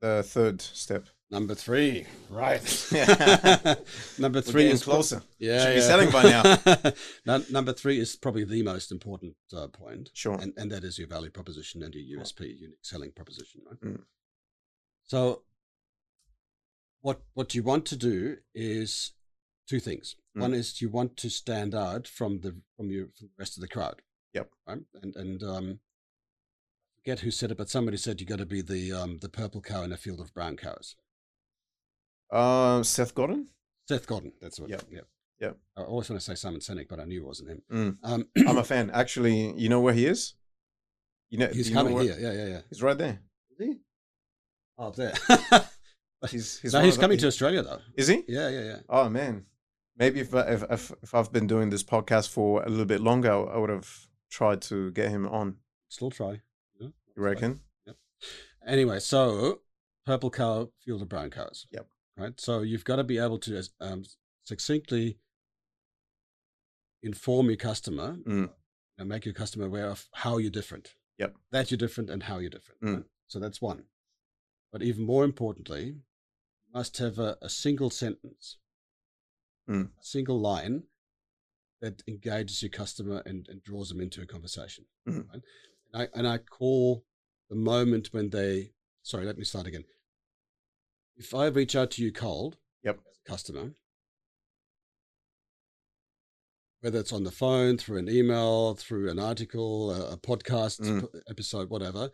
[0.01, 1.07] The third step.
[1.31, 2.63] Number three, right?
[4.19, 5.23] number three is pro- closer.
[5.39, 6.93] yeah, Should be selling by now.
[7.27, 10.39] Num- number three is probably the most important uh, point, Sure.
[10.41, 13.61] and, and that is your value proposition and your USP, unique selling proposition.
[13.69, 13.81] Right?
[13.81, 14.03] Mm.
[15.05, 15.43] So,
[17.03, 19.13] what what you want to do is
[19.69, 20.17] two things.
[20.35, 20.41] Mm.
[20.41, 23.61] One is you want to stand out from the from your from the rest of
[23.61, 24.01] the crowd.
[24.33, 24.51] Yep.
[24.67, 24.79] Right.
[25.03, 25.88] And and um, I
[27.09, 29.63] forget who said it, but somebody said you got to be the um the purple
[29.63, 30.95] cow in a field of brown cows.
[32.31, 33.47] Uh, Seth Godin.
[33.89, 34.33] Seth Godin.
[34.43, 34.69] That's what.
[34.69, 34.83] Yep.
[34.91, 35.07] Yep.
[35.41, 35.57] Yep.
[35.79, 37.63] I always want to say Simon Sinek, but I knew it wasn't him.
[37.73, 37.97] Mm.
[38.03, 38.91] Um, I'm a fan.
[38.93, 40.35] Actually, you know where he is?
[41.31, 42.17] You know, he's you know coming where- here.
[42.19, 42.61] Yeah, yeah, yeah.
[42.69, 43.21] He's right there.
[43.59, 43.77] Is he?
[44.77, 45.15] Oh, there.
[46.31, 47.79] He's he's, no, he's of the- coming to Australia though.
[47.95, 48.25] Is he?
[48.27, 48.77] Yeah, yeah, yeah.
[48.89, 49.47] Oh man,
[49.97, 53.31] maybe if if if, if I've been doing this podcast for a little bit longer,
[53.31, 53.89] I would have
[54.29, 55.59] tried to get him on.
[55.89, 56.41] Still try.
[57.19, 57.61] You reckon?
[57.87, 57.97] Yep.
[58.67, 59.61] Anyway, so
[60.07, 61.67] purple cow, field of brown cows.
[61.73, 61.87] Yep.
[62.17, 62.41] Right.
[62.41, 64.05] So you've got to be able to um,
[64.45, 65.19] succinctly
[67.03, 68.51] inform your customer Mm.
[68.99, 70.95] and make your customer aware of how you're different.
[71.19, 71.37] Yep.
[71.51, 72.81] That you're different and how you're different.
[72.83, 72.95] Mm.
[72.95, 73.05] right?
[73.27, 73.85] So that's one.
[74.73, 78.59] But even more importantly, you must have a, a single sentence,
[79.69, 79.91] Mm.
[80.01, 80.85] a single line
[81.81, 84.87] that engages your customer and, and draws them into a conversation.
[85.07, 85.29] Mm.
[85.33, 85.43] Right?
[85.93, 87.05] And I and I call
[87.49, 89.85] the moment when they sorry, let me start again.
[91.17, 93.01] If I reach out to you cold Yep.
[93.11, 93.75] as a customer,
[96.81, 101.09] whether it's on the phone, through an email, through an article, a, a podcast Mm.
[101.29, 102.11] episode, whatever,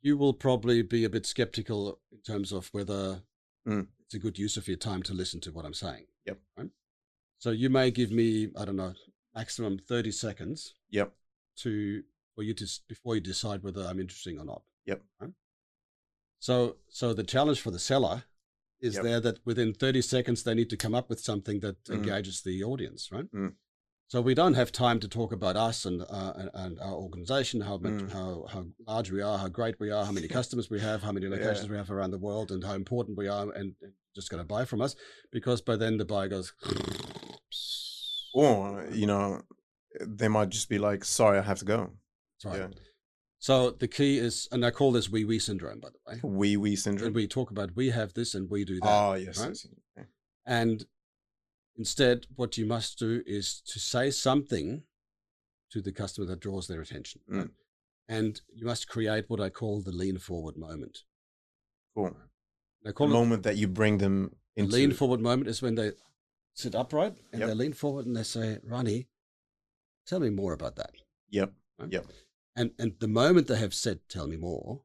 [0.00, 3.22] you will probably be a bit skeptical in terms of whether
[3.66, 3.88] Mm.
[4.04, 6.06] it's a good use of your time to listen to what I'm saying.
[6.26, 6.40] Yep.
[6.56, 6.70] Right?
[7.38, 8.94] So you may give me, I don't know,
[9.34, 11.12] maximum 30 seconds Yep.
[11.56, 12.04] to
[12.38, 14.62] for you to before you decide whether I'm interesting or not.
[14.86, 15.02] Yep.
[15.20, 15.32] Right?
[16.38, 18.22] So so the challenge for the seller
[18.80, 19.02] is Yep.
[19.02, 21.94] there that within 30 seconds they need to come up with something that Mm.
[21.96, 23.28] engages the audience, right?
[23.32, 23.54] Mm.
[24.06, 27.62] So we don't have time to talk about us and uh, and- and our organization,
[27.62, 28.12] how much, Mm.
[28.18, 31.12] how how large we are, how great we are, how many customers we have, how
[31.12, 31.72] many locations Yeah.
[31.72, 34.54] we have around the world, and how important we are, and, and just going to
[34.56, 34.94] buy from us,
[35.32, 36.52] because by then the buyer goes.
[38.32, 39.42] Or you know,
[40.22, 41.80] they might just be like, "Sorry, I have to go."
[42.44, 42.58] Right.
[42.60, 42.68] Yeah.
[43.40, 46.20] So the key is, and I call this wee wee syndrome, by the way.
[46.22, 47.12] Wee wee And syndrome.
[47.12, 48.88] we talk about we have this and we do that.
[48.88, 49.48] Oh yes, right?
[49.48, 49.66] yes.
[49.96, 50.06] yes.
[50.46, 50.84] And
[51.76, 54.82] instead, what you must do is to say something
[55.70, 57.20] to the customer that draws their attention.
[57.30, 57.36] Mm.
[57.38, 57.48] right?
[58.08, 61.00] And you must create what I call the lean forward moment.
[61.94, 62.06] Cool.
[62.06, 65.46] And I The call it moment that you bring them the into lean forward moment
[65.48, 65.92] is when they
[66.54, 67.48] sit upright and Yep.
[67.48, 69.06] they lean forward and they say, Ronnie,
[70.06, 70.92] tell me more about that.
[71.30, 71.52] Yep.
[71.78, 71.92] right?
[71.92, 72.06] Yep.
[72.58, 74.82] And and the moment they have said, tell me more,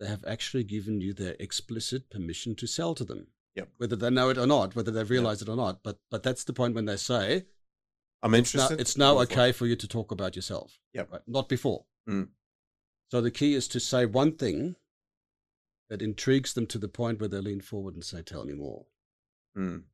[0.00, 3.28] they have actually given you their explicit permission to sell to them.
[3.54, 3.68] Yep.
[3.78, 5.82] Whether they know it or not, whether they realize it or not.
[5.82, 7.46] But but that's the point when they say
[8.22, 8.80] I'm interested.
[8.80, 9.32] it's now Go for it.
[9.32, 10.78] okay for you to talk about yourself.
[10.94, 11.12] Yep.
[11.12, 11.22] Right?
[11.26, 11.84] Not before.
[12.08, 12.28] Mm.
[13.10, 14.76] So the key is to say one thing
[15.88, 18.86] that intrigues them to the point where they lean forward and say, Tell me more.
[19.56, 19.84] Mm.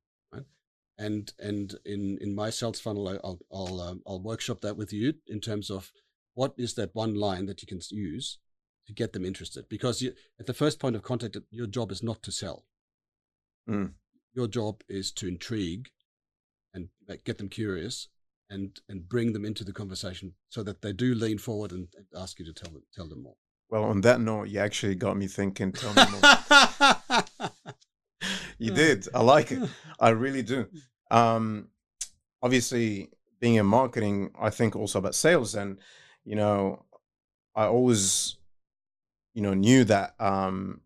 [0.99, 5.15] and and in in my sales funnel i'll i'll um, i'll workshop that with you
[5.27, 5.91] in terms of
[6.35, 8.39] what is that one line that you can use
[8.87, 12.03] to get them interested because you, at the first point of contact your job is
[12.03, 12.65] not to sell
[13.69, 13.95] Mm.
[14.35, 15.89] your job is to intrigue
[16.75, 16.89] and
[17.25, 18.09] get them curious
[18.51, 22.07] and and bring them into the conversation so that they do lean forward and, and
[22.15, 23.37] ask you to tell them tell them more
[23.71, 25.73] Well, on that note, you actually got me thinking.
[25.73, 27.51] Tell me more.
[28.59, 29.09] you did.
[29.15, 29.63] I like it.
[29.99, 30.67] I really do.
[31.11, 31.69] Um,
[32.43, 33.09] obviously,
[33.41, 35.79] being in marketing, I think also about sales, and
[36.25, 36.85] you know,
[37.55, 38.37] I always,
[39.35, 40.81] you know, knew that um,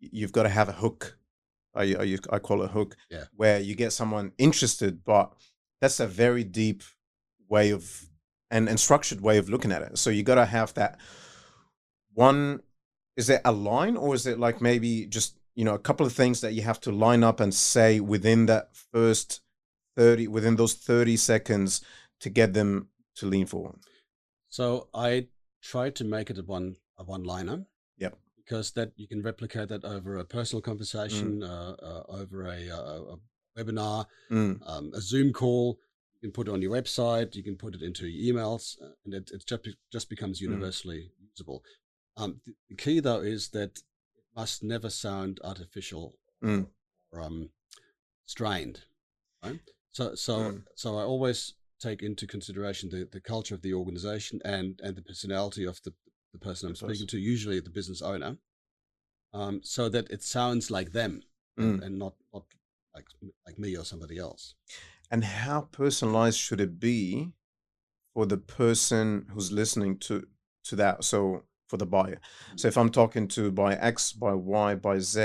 [0.00, 1.16] you've got to have a hook.
[1.74, 3.24] I, I I call it a hook, Yeah.
[3.34, 5.32] where you get someone interested, but
[5.80, 6.82] that's a very deep
[7.48, 8.06] way of
[8.50, 9.96] and and structured way of looking at it.
[9.98, 10.98] So you got to have that
[12.14, 12.60] one.
[13.16, 16.12] Is it a line, or is it like maybe just you know a couple of
[16.12, 19.40] things that you have to line up and say within that first
[19.96, 21.82] thirty, within those thirty seconds
[22.20, 23.76] to get them to lean forward?
[24.52, 25.28] So I
[25.62, 27.64] try to make it a one a one liner.
[27.96, 28.18] Yep.
[28.36, 31.48] Because that you can replicate that over a personal conversation, Mm.
[31.52, 33.16] uh, uh, over a, a, a
[33.56, 35.78] webinar, Mm, um, a Zoom call.
[36.14, 37.34] You can put it on your website.
[37.34, 40.48] You can put it into your emails, uh, and it, it just just becomes Mm.
[40.50, 41.64] universally usable.
[42.18, 43.72] Um, the, the key though is that
[44.18, 46.66] it must never sound artificial Mm.
[47.10, 47.48] or um,
[48.26, 48.80] strained,
[49.42, 49.60] right?
[49.92, 50.62] So so Mm.
[50.74, 51.54] so I always
[51.88, 55.92] take into consideration the, the culture of the organization and and the personality of the
[56.34, 57.06] the person I'm The speaking person.
[57.08, 58.32] to, usually the business owner,
[59.34, 61.12] um, so that it sounds like them
[61.58, 61.84] and, Mm.
[61.86, 62.44] and not not
[62.94, 63.06] like
[63.46, 64.54] like me or somebody else.
[65.10, 67.32] And how personalized should it be
[68.14, 70.14] for the person who's listening to
[70.68, 71.04] to that?
[71.04, 72.20] So for the buyer.
[72.56, 75.20] So if I'm talking to by X, by Y, by Z,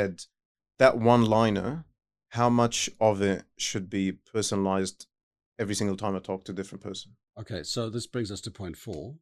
[0.80, 1.86] that one liner,
[2.30, 5.08] how much of it should be personalized
[5.60, 7.12] every single time I talk to a different person?
[7.40, 9.16] Okay, so this brings us to point four.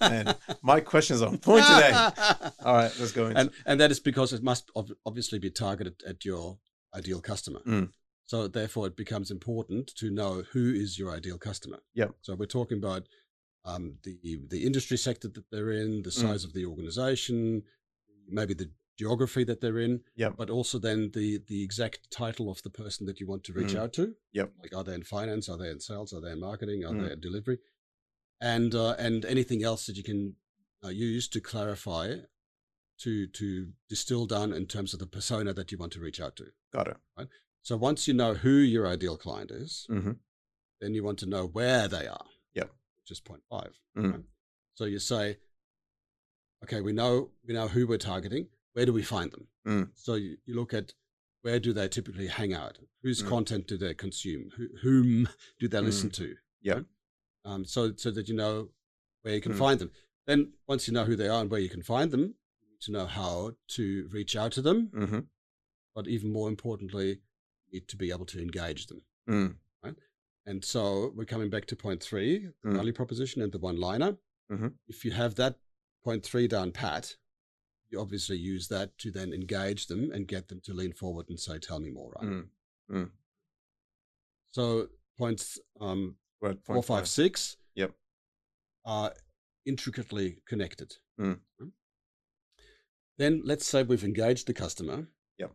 [0.00, 1.92] Man, My questions on point today.
[2.64, 5.50] All right, let's go into and and that is because it must ob- obviously be
[5.50, 6.58] targeted at your
[6.94, 7.60] ideal customer.
[7.66, 7.90] Mm.
[8.26, 11.80] So therefore, it becomes important to know who is your ideal customer.
[11.94, 12.08] Yeah.
[12.22, 13.08] So we're talking about
[13.64, 16.20] um, the the industry sector that they're in, the Mm.
[16.22, 17.62] size of the organization,
[18.28, 18.70] maybe the
[19.02, 20.32] geography that they're in, Yep.
[20.40, 23.74] but also then the the exact title of the person that you want to reach
[23.74, 23.80] Mm.
[23.82, 24.04] out to.
[24.38, 24.48] Yep.
[24.62, 25.44] Like, are they in finance?
[25.50, 26.12] Are they in sales?
[26.14, 26.84] Are they in marketing?
[26.84, 27.02] Are Mm.
[27.06, 27.58] they in delivery?
[28.54, 30.20] And uh, and anything else that you can
[30.84, 32.06] uh, use to clarify,
[33.04, 33.46] to to
[33.88, 36.46] distill down in terms of the persona that you want to reach out to.
[36.76, 36.96] got it.
[37.18, 37.28] Right?
[37.62, 40.12] So once you know who your ideal client is, hmm
[40.80, 42.26] then you want to know where they are.
[42.54, 42.70] Yep.
[42.98, 43.72] Which is point five.
[43.96, 44.12] Mm.
[44.12, 44.24] right?
[44.78, 45.24] So you say,
[46.64, 47.12] okay, we know
[47.46, 48.48] we know who we're targeting.
[48.74, 49.48] Where do we find them?
[49.66, 49.88] Mm.
[49.94, 50.94] So you, you look at
[51.42, 52.78] where do they typically hang out?
[53.02, 53.28] Whose Mm.
[53.28, 54.50] content do they consume?
[54.56, 55.28] Who, whom
[55.58, 56.36] do they listen to?
[56.66, 56.84] Right?
[57.44, 58.68] Um, so so that you know
[59.22, 59.58] where you can Mm.
[59.58, 59.90] find them.
[60.26, 62.34] Then once you know who they are and where you can find them,
[62.82, 64.86] to know how to reach out to them.
[64.94, 65.18] hmm
[65.94, 67.08] But even more importantly,
[67.66, 69.02] you need to be able to engage them.
[69.28, 69.56] Mm.
[70.46, 72.74] And so we're coming back to point three, the Mm.
[72.74, 74.16] value proposition and the one liner.
[74.50, 74.78] Mhm.
[74.88, 75.60] If you have that
[76.02, 77.16] point three down pat,
[77.90, 81.38] you obviously use that to then engage them and get them to lean forward and
[81.38, 82.44] say, Tell me more, right?
[82.90, 83.10] Mm.
[84.52, 87.92] So points um, We're four, point five, six Yep.
[88.84, 89.12] are
[89.66, 90.96] intricately connected.
[91.20, 91.38] Mm.
[93.18, 95.08] Then let's say we've engaged the customer.
[95.38, 95.52] Yep.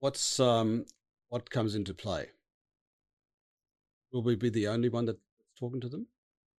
[0.00, 0.86] What's um
[1.28, 2.26] what comes into play?
[4.12, 5.18] Will we be the only one that's
[5.58, 6.08] talking to them?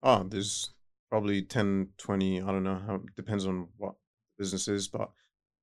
[0.04, 0.74] Oh, there's
[1.10, 3.96] probably 10, 20, I don't know how depends on what
[4.38, 5.10] the business is, but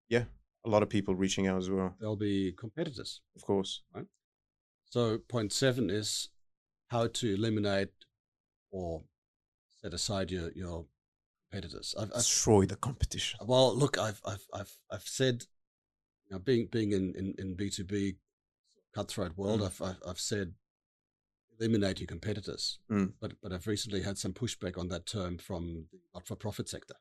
[0.08, 0.24] yeah,
[0.64, 3.20] a lot of people reaching out as well, There'll be competitors.
[3.36, 3.82] of course.
[3.94, 4.06] Right?
[4.90, 6.28] So point seven is
[6.88, 7.90] how to eliminate
[8.70, 9.02] or
[9.80, 10.86] set aside your your
[11.50, 11.94] competitors.
[11.98, 13.40] I've, I've Destroy the competition.
[13.46, 15.44] Well, look, I've I've I've I've said,
[16.26, 18.16] you know, being being in in in B two B
[18.94, 19.66] cutthroat world, Mm.
[19.66, 20.54] I've, I've I've said
[21.60, 23.12] eliminate your competitors, Mm.
[23.20, 26.68] but but I've recently had some pushback on that term from the not for profit
[26.68, 26.94] sector.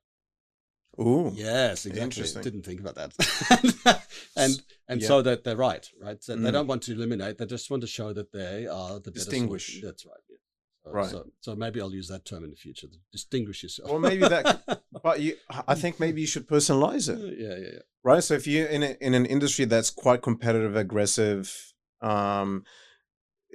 [0.99, 1.31] Ooh.
[1.35, 2.01] Yes, exactly.
[2.01, 2.41] Interesting.
[2.43, 4.01] Didn't think about that,
[4.35, 5.07] and and Yeah.
[5.07, 6.23] so that they're right, right.
[6.23, 6.53] So they Mm.
[6.53, 9.81] don't want to eliminate; they just want to show that they are the Distinguish.
[9.81, 10.23] That's right.
[10.29, 10.37] Yeah.
[10.85, 11.09] So, Right.
[11.09, 12.87] So, so maybe I'll use that term in the future.
[13.11, 13.91] Distinguish yourself.
[13.91, 15.35] Or maybe that- But you,
[15.67, 17.79] I think maybe you should personalize it, yeah, yeah, yeah.
[18.03, 18.23] right?
[18.23, 21.53] So if you're in a, in an industry that's quite competitive, aggressive,
[22.01, 22.63] um,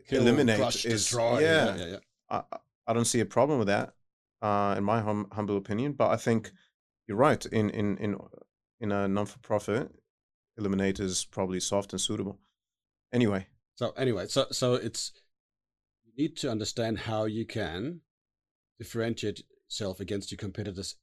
[0.09, 1.41] Kill, eliminate crush, is destroy.
[1.41, 1.77] yeah.
[1.77, 1.97] yeah, yeah.
[2.31, 2.43] I,
[2.87, 3.95] I don't see a problem with that,
[4.43, 5.93] uh, in my hum, humble opinion.
[5.95, 6.53] But I think
[7.07, 7.45] you're right.
[7.47, 8.17] In in in
[8.81, 9.91] in a non-for-profit,
[10.57, 12.39] eliminate is probably soft and suitable.
[13.13, 15.13] Anyway, So anyway, so so it's
[16.05, 18.01] you need to understand how you can
[18.79, 20.97] differentiate yourself against your competitors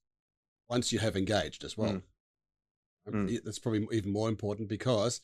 [0.70, 1.94] once you have engaged as well.
[1.94, 1.96] Mm.
[1.96, 2.04] Um,
[3.28, 3.44] Mm.
[3.44, 5.22] That's probably even more important because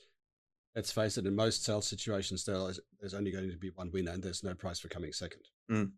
[0.75, 3.91] let's face it, in most sales situations, there is, there's only going to be one
[3.91, 5.41] winner and there's no price for coming second.
[5.71, 5.91] Mm.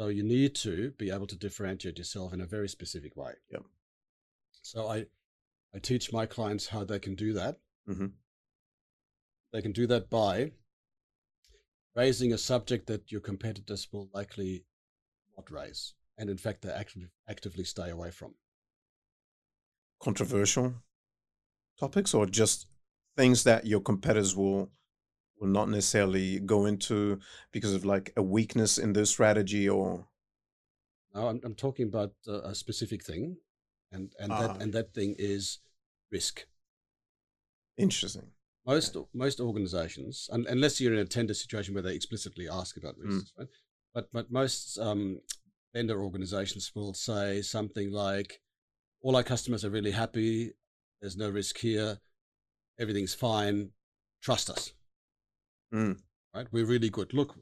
[0.00, 3.34] So you need to be able to differentiate yourself in a very specific way.
[3.50, 3.64] Yep.
[4.62, 5.04] So I
[5.74, 7.60] I teach my clients how they can do that.
[7.86, 8.14] Mhm.
[9.52, 10.52] They can do that by
[11.94, 14.64] raising a subject that your competitors will likely
[15.36, 18.34] not raise, and in fact, they actively actively stay away from.
[19.98, 20.82] controversial
[21.78, 22.66] topics or just
[23.16, 24.72] things that your competitors will
[25.40, 27.18] will not necessarily go into
[27.52, 30.06] because of like a weakness in the strategy or
[31.14, 33.36] No, I'm, I'm talking about uh, a specific thing,
[33.90, 34.40] and and Ah.
[34.42, 35.58] that and that thing is
[36.12, 36.46] risk.
[37.76, 38.28] interesting.
[38.66, 42.96] Most most organizations, un, unless you're in a tender situation where they explicitly ask about
[42.98, 43.04] Mm.
[43.06, 43.48] risks, right?
[43.94, 45.20] But but most um,
[45.74, 48.40] vendor organizations will say something like,
[49.02, 50.52] "All our customers are really happy.
[51.00, 51.98] There's no risk here.
[52.78, 53.72] Everything's fine.
[54.20, 54.72] Trust us."
[55.72, 55.98] Mm.
[56.34, 56.46] Right?
[56.52, 57.12] We're really good.
[57.12, 57.36] Look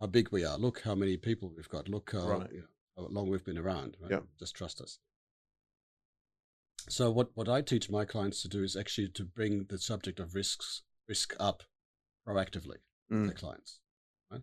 [0.00, 0.58] how big we are.
[0.58, 1.88] Look how many people we've got.
[1.88, 2.52] Look how, Right.
[2.52, 3.96] you know, how long we've been around.
[4.00, 4.10] Right?
[4.38, 4.98] Just trust us.
[6.88, 10.20] So what, what I teach my clients to do is actually to bring the subject
[10.20, 11.62] of risks risk up
[12.26, 13.26] proactively with Mm.
[13.26, 13.78] their clients,
[14.30, 14.42] right?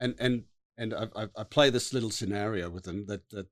[0.00, 0.44] And and
[0.76, 3.46] and I, I, I play this little scenario with them that that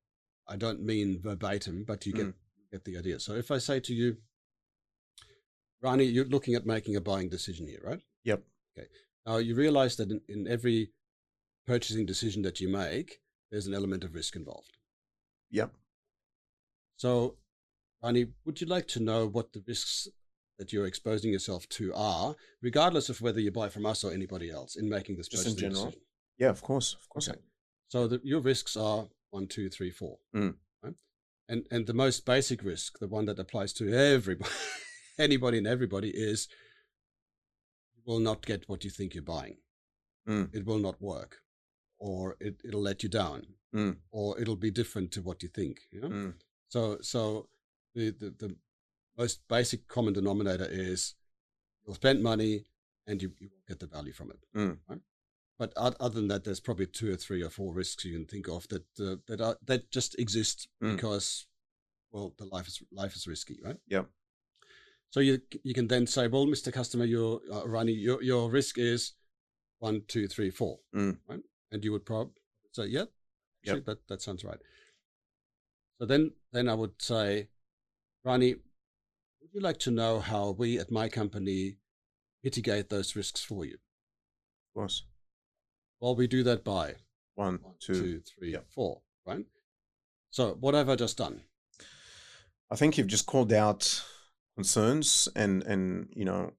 [0.49, 2.35] I don't mean verbatim, but you get Mm.
[2.71, 3.19] get the idea.
[3.21, 4.19] So if I say to you,
[5.81, 8.01] Rani, you're looking at making a buying decision here, right?
[8.25, 8.45] Yep.
[9.27, 10.91] Now you realize that in, in every
[11.67, 14.77] purchasing decision that you make, there's an element of risk involved.
[15.51, 15.73] Yep.
[16.97, 17.37] So,
[18.03, 20.09] Rani, would you like to know what the risks
[20.59, 24.51] that you're exposing yourself to are, regardless of whether you buy from us or anybody
[24.51, 25.87] else, in making this Just in general?
[25.87, 26.03] decision?
[26.39, 26.95] Yeah, of course.
[26.95, 27.29] Of course.
[27.29, 27.39] Okay.
[27.89, 30.19] So the, your risks are one, two, three, four.
[30.35, 30.55] Mm.
[30.83, 30.95] Right?
[31.49, 34.51] And and the most basic risk, the one that applies to everybody,
[35.19, 36.49] anybody and everybody, is
[38.07, 39.57] will not get what you think you're buying.
[40.29, 40.55] Mm.
[40.55, 41.39] It will not work,
[41.99, 43.97] or it, it'll let you down, Mm.
[44.11, 45.81] or it'll be different to what you think.
[45.91, 46.09] You know?
[46.09, 46.35] Mm.
[46.69, 47.49] So so
[47.95, 48.57] the, the the
[49.17, 51.15] most basic common denominator is
[51.85, 52.65] you'll spend money
[53.07, 54.41] and you, you won't get the value from it.
[54.57, 54.79] Mm.
[54.89, 55.01] Right?
[55.59, 58.49] But other than that, there's probably two or three or four risks you can think
[58.49, 60.95] of that uh, that are that just exist Mm.
[60.97, 61.47] because
[62.11, 63.79] well, the life is life is risky, right?
[63.89, 64.07] Yep.
[65.13, 66.73] So you you can then say, well, Mr.
[66.73, 69.13] Customer, your uh, Rani, your your risk is
[69.79, 71.19] one, two, three, four, Mm.
[71.29, 71.41] right?
[71.71, 72.33] And you would probably
[72.73, 73.09] say, yeah, Yep.
[73.67, 74.59] actually, that that sounds right.
[75.99, 77.49] So then then I would say,
[78.25, 81.77] Rani, would you like to know how we at my company
[82.43, 83.75] mitigate those risks for you?
[83.75, 85.05] Of course.
[86.01, 86.95] Well, we do that by
[87.35, 88.23] One, one, two.
[88.23, 88.65] two, Yep.
[88.71, 89.45] four, right?
[90.31, 91.43] So what have I just done?
[92.71, 94.03] I think you've just called out
[94.57, 96.53] concerns and and you know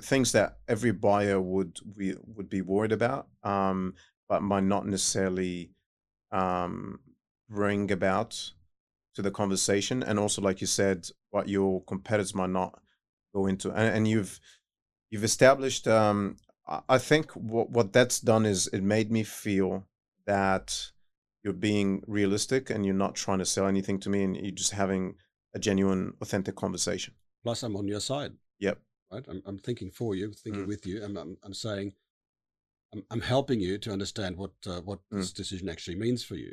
[0.00, 3.94] things that every buyer would we would be worried about, um,
[4.28, 5.70] but might not necessarily
[6.32, 7.00] um,
[7.48, 8.52] bring about
[9.14, 10.02] to the conversation.
[10.02, 12.80] And also, like you said, what your competitors might not
[13.34, 13.70] go into.
[13.70, 14.40] And, and you've
[15.10, 15.86] you've established.
[15.86, 16.36] Um,
[16.88, 19.86] I think what what that's done is it made me feel
[20.26, 20.90] that
[21.44, 24.72] you're being realistic and you're not trying to sell anything to me and you're just
[24.72, 25.14] having
[25.56, 27.12] a genuine authentic conversation
[27.44, 28.32] Plus, I'm on your side,
[28.66, 28.78] yep
[29.12, 29.24] right?
[29.32, 30.72] I'm, I'm thinking for you, thinking Mm.
[30.72, 30.96] with you.
[31.04, 31.88] I'm, I'm, I'm saying,
[32.92, 35.18] I'm, I'm helping you to understand what uh, what Mm.
[35.20, 36.52] this decision actually means for you.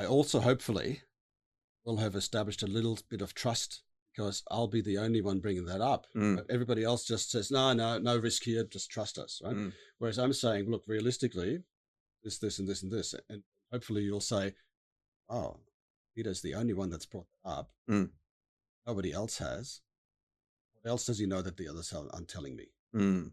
[0.00, 0.90] I also hopefully
[1.84, 3.82] will have established a little bit of trust
[4.12, 6.06] because I'll be the only one bringing that up.
[6.14, 6.36] Mm.
[6.36, 9.56] But everybody else just says, no, no, no risk here, just trust us, right?
[9.56, 9.72] Mm.
[9.98, 11.52] Whereas I'm saying, look, realistically,
[12.22, 13.14] this, this, and this, and this.
[13.30, 14.54] And hopefully you'll say,
[15.28, 15.56] oh,
[16.20, 17.70] Peter's the only one that's brought that up.
[17.90, 18.10] Mm.
[18.86, 19.80] Nobody else has.
[20.74, 22.66] What else does he know that the others are- aren't telling me?
[22.94, 23.32] Mm.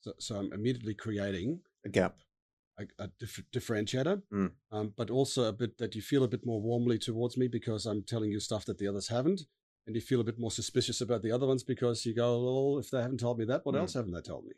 [0.00, 2.16] So, so I'm immediately creating a gap
[2.78, 4.52] a, a dif- differentiator, Mm.
[4.70, 7.84] um, but also a bit that you feel a bit more warmly towards me because
[7.86, 9.42] I'm telling you stuff that the others haven't.
[9.86, 12.78] And you feel a bit more suspicious about the other ones because you go, well,
[12.78, 13.80] if they haven't told me that, what Mm.
[13.80, 14.52] else haven't they told me?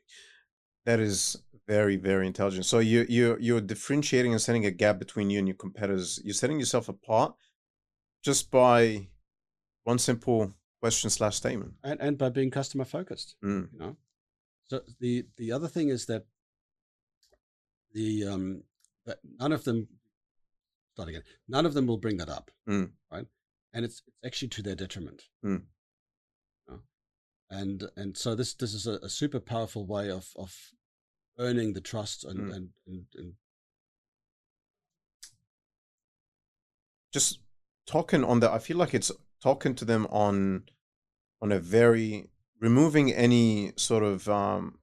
[0.90, 1.18] That is
[1.68, 5.46] very very intelligent so you you you're differentiating and setting a gap between you and
[5.50, 7.32] your competitors you're setting yourself apart
[8.28, 9.06] just by
[9.84, 13.36] one simple question slash statement And, and by being customer focused.
[13.44, 13.68] Mm.
[13.72, 13.96] you know
[14.70, 16.24] so the the other thing is that
[17.92, 18.62] the um
[19.06, 19.88] that none of them
[20.94, 22.90] start again none of them will bring that up Mm.
[23.12, 23.26] right
[23.72, 25.62] and it's it's actually to their detriment Mm.
[26.68, 26.80] You know?
[27.60, 30.52] and and so this this is a, a super powerful way of of
[31.38, 32.54] earning the trust and Mm.
[32.56, 33.32] and, and and
[37.12, 37.40] just
[37.86, 39.10] talking on that i feel like it's
[39.42, 40.62] talking to them on
[41.42, 42.28] on a very
[42.60, 44.78] removing any sort of um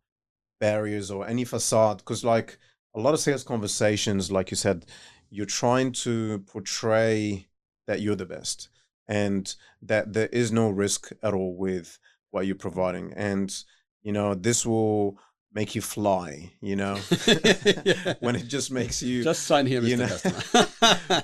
[0.59, 2.57] barriers or any facade because like
[2.95, 4.85] a lot of sales conversations like you said
[5.29, 7.47] you're trying to portray
[7.85, 8.69] that you're the best
[9.07, 11.99] and that there is no risk at all with
[12.31, 13.63] what you're providing and
[14.01, 15.17] you know this will
[15.53, 16.95] make you fly you know?
[18.19, 20.53] When it just makes you just sign here you mr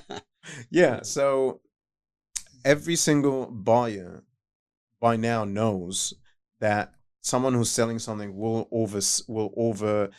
[0.10, 0.20] know-
[0.70, 1.62] yeah so
[2.66, 4.24] every single buyer
[5.00, 6.14] by now knows
[6.60, 10.10] that someone who's selling something will over will over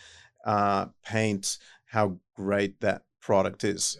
[0.45, 3.97] uh, paint how great that product is.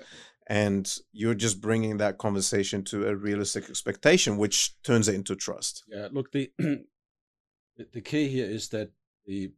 [0.47, 5.85] And you're just bringing that conversation to a realistic expectation, which turns it into trust.
[5.89, 8.91] Yeah, look, the- the key here is that
[9.25, 9.53] the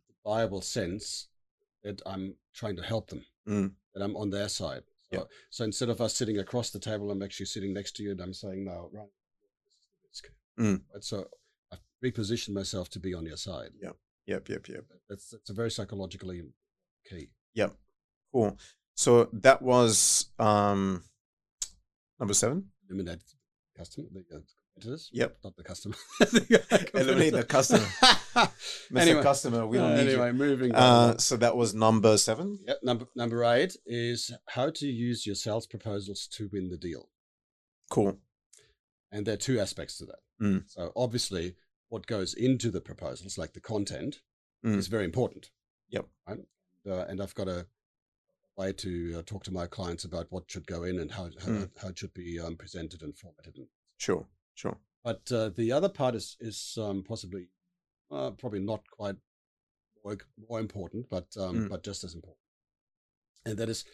[0.44, 1.28] will sense
[1.84, 3.74] that I'm trying to help them, Mm.
[3.94, 4.82] that I'm on their side.
[5.12, 5.24] So, Yeah.
[5.50, 8.20] so instead of us sitting across the table, I'm actually sitting next to you and
[8.20, 9.08] I'm saying, no, right,
[9.42, 10.30] this is the risk.
[10.58, 10.84] Mm.
[10.92, 11.30] Right, so
[11.70, 13.72] I've repositioned myself to be on your side.
[13.80, 13.92] Yeah.
[14.26, 14.84] Yep, yep, yep.
[15.08, 16.42] That's, that's a very psychologically
[17.08, 17.28] key.
[17.54, 17.76] Yep.
[18.32, 18.58] Cool.
[18.94, 21.04] So that was um
[22.18, 22.72] number seven.
[22.90, 23.22] Eliminate
[23.76, 24.40] customer, the uh,
[24.76, 25.10] competitors.
[25.12, 25.36] Yep.
[25.44, 25.94] Not the customer.
[26.94, 27.84] Eliminate the customer.
[28.34, 28.50] Mr.
[28.96, 29.22] Anyway.
[29.22, 30.32] Customer, we don't Uh, need anyway, you.
[30.34, 31.10] moving on.
[31.14, 32.58] Uh, so that was number seven.
[32.66, 37.08] Yep, number number eight is how to use your sales proposals to win the deal.
[37.90, 38.18] Cool.
[39.12, 40.18] And there are two aspects to that.
[40.42, 40.64] Mm.
[40.66, 41.54] So obviously,
[41.88, 44.20] what goes into the proposals, like the content,
[44.64, 44.78] Mm.
[44.78, 45.50] is very important.
[45.90, 46.06] Yep.
[46.26, 46.38] Right.
[46.88, 47.66] Uh, and I've got a
[48.56, 51.46] way to uh, talk to my clients about what should go in and how how,
[51.52, 51.70] Mm.
[51.80, 53.56] how it should be um, presented and formatted.
[53.56, 53.68] And,
[53.98, 54.26] Sure.
[54.57, 54.76] Sure.
[55.04, 57.44] but uh, the other part is is um, possibly
[58.11, 59.16] uh, probably not quite
[60.04, 60.16] more,
[60.48, 61.68] more important, but um, Mm.
[61.68, 62.42] but just as important.
[63.44, 63.84] And that is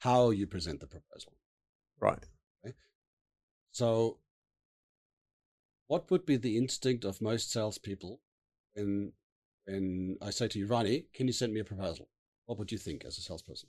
[0.00, 1.32] how you present the proposal.
[2.00, 2.24] Right.
[3.72, 4.18] So,
[5.86, 8.20] what would be the instinct of most salespeople
[8.74, 9.12] when
[9.66, 12.08] when I say to you, Ronnie, can you send me a proposal?
[12.46, 13.68] What would you think as a salesperson?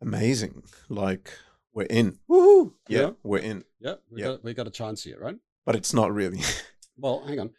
[0.00, 0.62] Amazing.
[0.88, 1.30] Like
[1.76, 2.18] we're in.
[2.28, 2.72] Woohoo.
[2.88, 3.10] Yeah, Yeah.
[3.22, 3.64] we're in.
[3.80, 4.28] Yeah, we Yeah.
[4.28, 5.38] got we got a chance here, right?
[5.66, 6.40] But it's not really.
[6.98, 7.50] Well, hang on.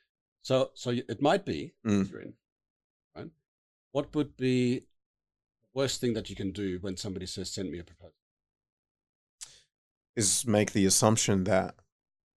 [0.42, 2.10] So so it might be Mm.
[2.10, 2.34] you're in,
[3.16, 3.30] right?
[3.92, 4.88] What would be the
[5.74, 8.16] worst thing that you can do when somebody says, "Send me a proposal"?
[10.16, 11.76] Is make the assumption that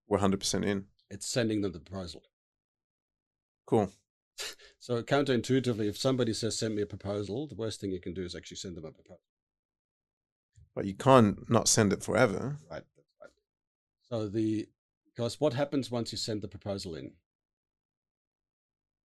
[0.06, 0.88] we're hundred percent in.
[1.10, 2.22] It's sending them the proposal.
[3.66, 3.90] Cool.
[4.78, 8.22] So counterintuitively, if somebody says, "Send me a proposal," the worst thing you can do
[8.24, 9.29] is actually send them a proposal.
[10.74, 12.58] But you can't not send it forever.
[12.70, 12.82] Right.
[13.20, 13.30] Right.
[14.08, 14.68] So the
[15.06, 17.12] because what happens once you send the proposal in?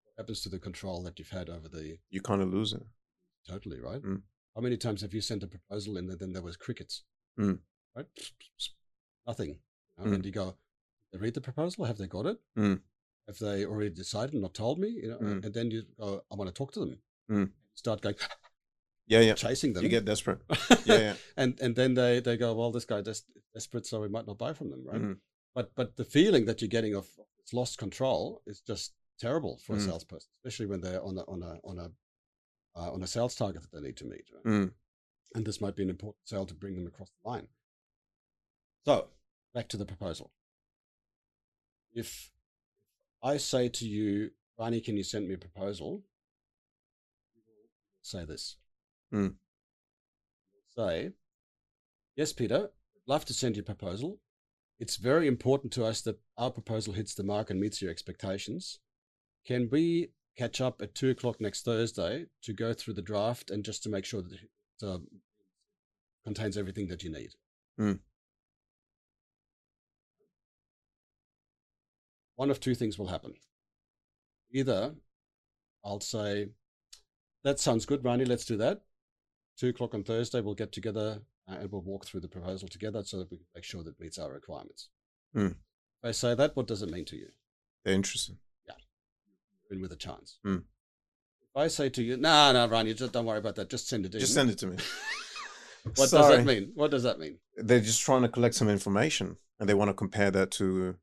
[0.03, 2.83] What happens to the control that you've had over the You kind of lose it.
[3.47, 4.01] totally right?
[4.01, 4.21] Mm.
[4.55, 7.03] How many times have you sent a proposal in and then there was crickets?
[7.39, 7.59] Mm.
[7.95, 8.05] Right?
[9.27, 9.59] Nothing.
[10.01, 10.13] Mm.
[10.15, 10.55] And you go,
[11.11, 12.37] they read the proposal, have they got it?
[12.57, 12.81] Mm.
[13.27, 14.89] Have they already decided and not told me?
[14.89, 15.45] You know, Mm.
[15.45, 16.97] and then you go, I want to talk to them.
[17.31, 17.49] Mm.
[17.73, 18.15] Start going
[19.07, 19.33] Yeah, yeah.
[19.35, 19.83] chasing them.
[19.83, 20.39] You get desperate.
[20.85, 21.13] Yeah, yeah.
[21.37, 24.37] and and then they they go, well, this guy is desperate, so we might not
[24.37, 25.01] buy from them, right?
[25.01, 25.17] Mhm.
[25.53, 27.07] But but the feeling that you're getting of
[27.39, 29.85] it's lost control is just terrible for a Mm.
[29.85, 31.91] salesperson, especially when they're on a on a on a
[32.77, 34.25] uh, on a sales target that they need to meet.
[34.33, 34.43] Right?
[34.45, 34.73] Mm.
[35.35, 37.47] And this might be an important sale to bring them across the line.
[38.85, 39.07] So
[39.53, 40.31] back to the proposal.
[41.93, 42.31] If
[43.23, 46.03] I say to you, Rani, can you send me a proposal?
[48.01, 48.57] Say this.
[49.15, 49.35] Mm.
[50.75, 51.11] Say,
[52.17, 52.69] yes, Peter,
[53.07, 54.19] love to send you a proposal.
[54.77, 58.79] It's very important to us that our proposal hits the mark and meets your expectations.
[59.47, 63.63] Can we catch up at two o'clock next Thursday to go through the draft and
[63.63, 64.49] just to make sure that it
[64.85, 64.97] uh,
[66.25, 67.29] contains everything that you need?
[67.79, 67.99] Mm.
[72.35, 73.35] One of two things will happen.
[74.51, 74.95] Either
[75.85, 76.49] I'll say,
[77.45, 78.81] that sounds good, Rani, let's do that.
[79.57, 83.03] Two o'clock on Thursday, we'll get together uh, and we'll walk through the proposal together
[83.03, 84.89] so that we can make sure that it meets our requirements.
[85.35, 85.51] Mm.
[85.51, 87.27] If I say that, what does it mean to you?
[87.83, 88.37] They're interesting.
[88.67, 88.75] Yeah.
[89.71, 90.39] In with a chance.
[90.45, 90.57] Mm.
[90.57, 93.69] If I say to you, "No, no, Ryan, you just don't worry about that.
[93.69, 94.77] Just send it in." Just send it to me.
[95.85, 96.71] What does that mean?
[96.73, 97.37] What does that mean?
[97.57, 100.95] They're just trying to collect some information and they want to compare that to,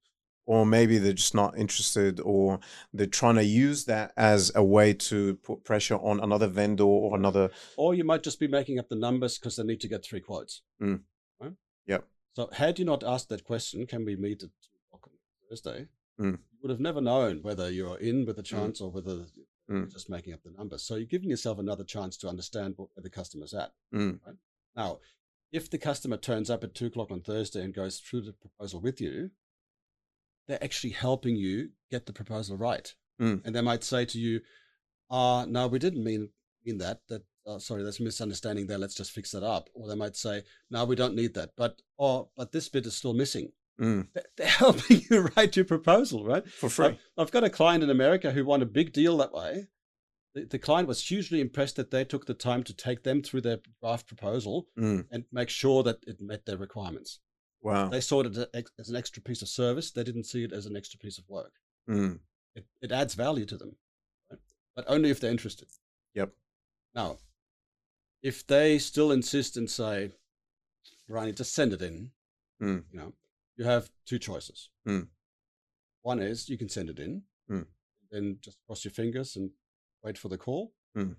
[0.46, 2.58] or maybe they're just not interested, or
[2.92, 7.16] they're trying to use that as a way to put pressure on another vendor or
[7.16, 7.50] another.
[7.76, 10.20] Or you might just be making up the numbers because they need to get three
[10.20, 10.62] quotes.
[10.82, 11.00] Mm.
[11.40, 11.52] Right?
[11.86, 12.04] Yep.
[12.34, 15.86] So had you not asked that question, can we meet at two o'clock on Thursday?
[16.20, 16.32] Mm.
[16.32, 19.90] You would have never known whether you're in with a chance or whether you're Mm.
[19.90, 20.82] just making up the numbers.
[20.82, 23.72] So you're giving yourself another chance to understand what, where the customer's at.
[23.94, 24.18] Mm.
[24.76, 24.98] Now,
[25.52, 28.80] if the customer turns up at two o'clock on Thursday and goes through the proposal
[28.80, 29.30] with you,
[30.52, 32.94] they're actually helping you get the proposal right.
[33.18, 33.40] Mm.
[33.46, 34.40] And they might say to you,
[35.10, 36.28] uh, no, we didn't mean,
[36.62, 37.00] mean that.
[37.08, 38.76] That uh, sorry, there's a misunderstanding there.
[38.76, 39.70] Let's just fix that up.
[39.72, 41.52] Or they might say, no, we don't need that.
[41.56, 43.52] But or but this bit is still missing.
[43.80, 44.08] Mm.
[44.12, 46.46] They're, they're helping you write your proposal, right?
[46.46, 46.86] For free.
[46.86, 49.68] I've, I've got a client in America who won a big deal that way.
[50.34, 53.40] The, the client was hugely impressed that they took the time to take them through
[53.40, 55.06] their draft proposal Mm.
[55.10, 57.20] and make sure that it met their requirements.
[57.62, 57.88] Wow.
[57.88, 58.36] They saw it
[58.78, 59.92] as, an extra piece of service.
[59.92, 61.52] They didn't see it as an extra piece of work.
[61.88, 62.18] Mm.
[62.56, 63.76] It, it adds value to them,
[64.30, 64.40] right?
[64.74, 65.68] but only if they're interested.
[66.14, 66.32] Yep.
[66.94, 67.18] Now,
[68.22, 70.10] if they still insist and say,
[71.08, 72.10] Rani, just send it in,
[72.60, 72.84] Mm.
[72.92, 73.12] you know,
[73.56, 74.68] you have two choices.
[74.86, 75.08] Mm.
[76.02, 77.66] One is you can send it in, Mm.
[78.10, 79.50] then just cross your fingers and
[80.04, 81.16] wait for the call, Mm.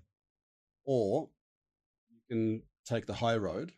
[0.84, 1.30] or
[2.10, 3.72] you can take the high road.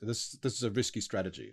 [0.00, 1.52] This this is a risky strategy.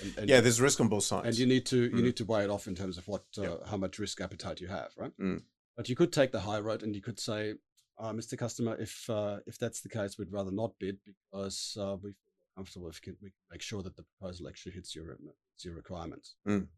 [0.00, 1.26] And, and- Yeah, there's risk on both sides.
[1.26, 2.02] and you need to you Mm.
[2.02, 3.66] need to weigh it off in terms of what uh, Yep.
[3.66, 5.16] how much risk appetite you have, right?
[5.18, 5.42] Mm.
[5.76, 7.54] But you could take the high road, and you could say,
[7.98, 8.36] uh, "Mr.
[8.36, 12.32] Customer, if uh, if that's the case, we'd rather not bid because uh, we feel
[12.56, 15.16] comfortable if we can, make sure that the proposal actually hits your
[15.52, 16.68] hits your requirements." Mm.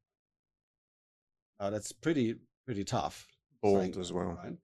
[1.59, 2.37] Uh, that's pretty
[2.67, 3.27] pretty tough.
[3.63, 4.39] Bold as well.
[4.43, 4.57] Right?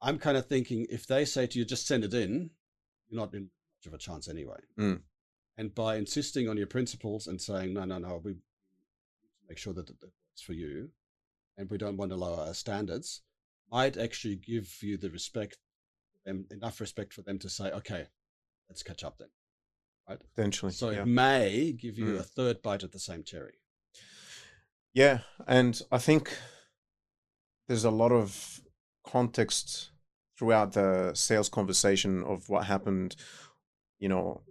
[0.00, 2.50] I'm kind of thinking if they say to you, "Just send it in,"
[3.08, 4.58] you're not in much of a chance anyway.
[4.78, 5.00] Mm.
[5.56, 8.36] And by insisting on your principles and saying, "No, no, no, we
[9.48, 10.90] make sure that it it works for you,"
[11.56, 13.22] and we don't want to lower our standards,
[13.70, 15.58] might actually give you the respect,
[16.24, 18.06] them enough respect for them to say, "Okay,
[18.68, 19.30] let's catch up then."
[20.08, 20.20] Right?
[20.34, 20.72] Potentially.
[20.72, 21.02] So yeah.
[21.02, 22.20] it may give you Mm.
[22.20, 23.58] a third bite at the same cherry.
[24.94, 26.36] Yeah, and I think
[27.66, 28.62] there's a lot of
[29.04, 29.90] context
[30.36, 33.16] throughout the sales conversation of what happened,
[33.98, 34.42] you know,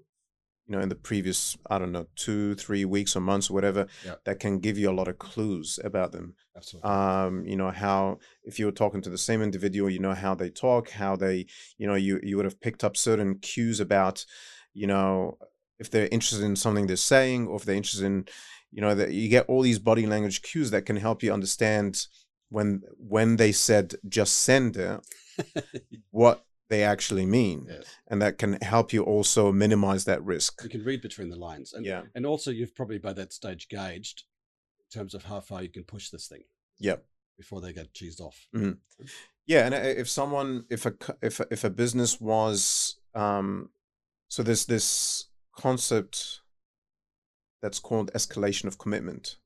[0.68, 3.88] you know, in the previous, I don't know, two, three weeks or months or whatever,
[4.06, 4.16] Yeah.
[4.26, 6.36] that can give you a lot of clues about them.
[6.58, 6.90] Absolutely.
[6.90, 10.36] Um, you know, how if you were talking to the same individual, you know how
[10.36, 11.46] they talk, how they,
[11.78, 14.26] you know, you you would have picked up certain cues about,
[14.74, 15.38] you know,
[15.80, 18.26] if they're interested in something they're saying, or if they're interested in,
[18.72, 22.08] you know, that you get all these body language cues that can help you understand
[22.50, 25.00] when when they said just send it,
[26.12, 27.86] what they actually mean, yes.
[28.08, 30.62] and that can help you also minimize that risk.
[30.64, 31.74] You can read between the lines.
[31.74, 32.04] And, Yeah.
[32.14, 34.24] and also, you've probably by that stage gauged
[34.80, 36.44] in terms of how far you can push this thing
[36.80, 36.98] yeah
[37.38, 38.48] before they get cheesed off.
[39.46, 43.70] Yeah, and if someone, if a if a, if a business was, um,
[44.28, 46.42] so there's this concept
[47.62, 49.38] that's called escalation of commitment.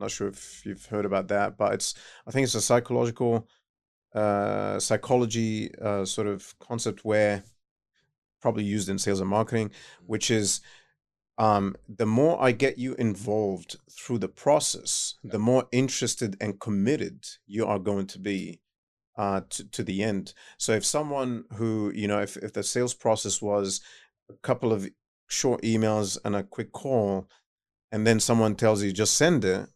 [0.00, 1.94] Not sure if you've heard about that, but it's
[2.26, 3.46] I think it's a psychological,
[4.14, 7.44] uh, psychology uh, sort of concept where
[8.42, 9.70] probably used in sales and marketing,
[10.06, 10.60] which is
[11.38, 15.32] um, the more I get you involved through the process, Yeah.
[15.32, 18.60] the more interested and committed you are going to be
[19.16, 20.34] uh, to, to the end.
[20.58, 23.80] So if someone who, you know, if, if the sales process was
[24.28, 24.88] a couple of
[25.28, 27.28] short emails and a quick call,
[27.92, 29.68] and then someone tells you just send it,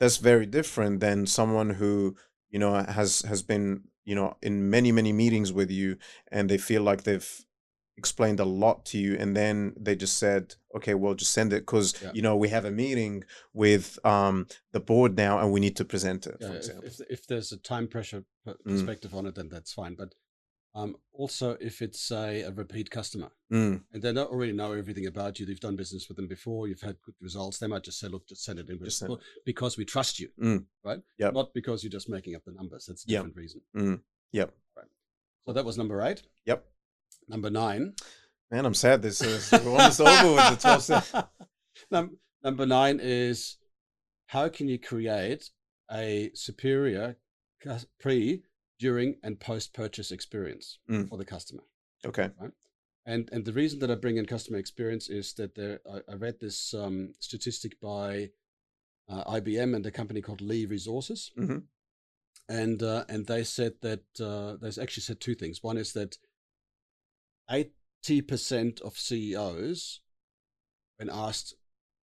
[0.00, 2.16] that's very different than someone who,
[2.50, 5.96] you know, has has been, you know, in many, many meetings with you
[6.32, 7.44] and they feel like they've
[7.96, 11.62] explained a lot to you and then they just said okay well just send it
[11.62, 12.12] because Yeah.
[12.14, 15.84] you know we have a meeting with um the board now and we need to
[15.84, 18.62] present it Yeah, for if, example if, if there's a time pressure Mm.
[18.64, 19.94] perspective on it, then that's fine.
[19.94, 20.14] But
[20.74, 25.06] um, also, if it's a, a repeat customer Mm, and they don't already know everything
[25.06, 27.98] about you, they've done business with them before, you've had good results, they might just
[27.98, 29.16] say, "Look, just send it in," Just send
[29.46, 30.66] because we trust you, Mm.
[30.84, 31.00] right?
[31.18, 31.32] Yep.
[31.34, 32.84] Not because you're just making up the numbers.
[32.86, 33.18] That's a Yep.
[33.20, 33.60] different reason.
[33.74, 34.00] mm,
[34.32, 34.54] yep
[35.46, 36.22] So that was number eight.
[36.44, 36.66] yep
[37.26, 37.94] Number nine.
[38.50, 41.12] man i'm sad this is we're almost over with the 12 steps
[41.90, 43.56] Num- number nine is
[44.26, 45.50] how can you create
[45.90, 47.16] a superior
[47.98, 48.42] pre,
[48.78, 51.08] during, and post purchase experience Mm.
[51.08, 51.64] for the customer?
[52.04, 52.52] okay Right?
[53.06, 56.14] And and the reason that I bring in customer experience is that there I, I
[56.14, 58.30] read this um, statistic by
[59.08, 61.62] uh, IBM and a company called Lee Resources, Mhm.
[62.48, 65.62] and uh, and they said that uh, they actually said two things.
[65.62, 66.18] One is that
[67.50, 70.00] eighty percent of CEOs,
[70.98, 71.54] when asked,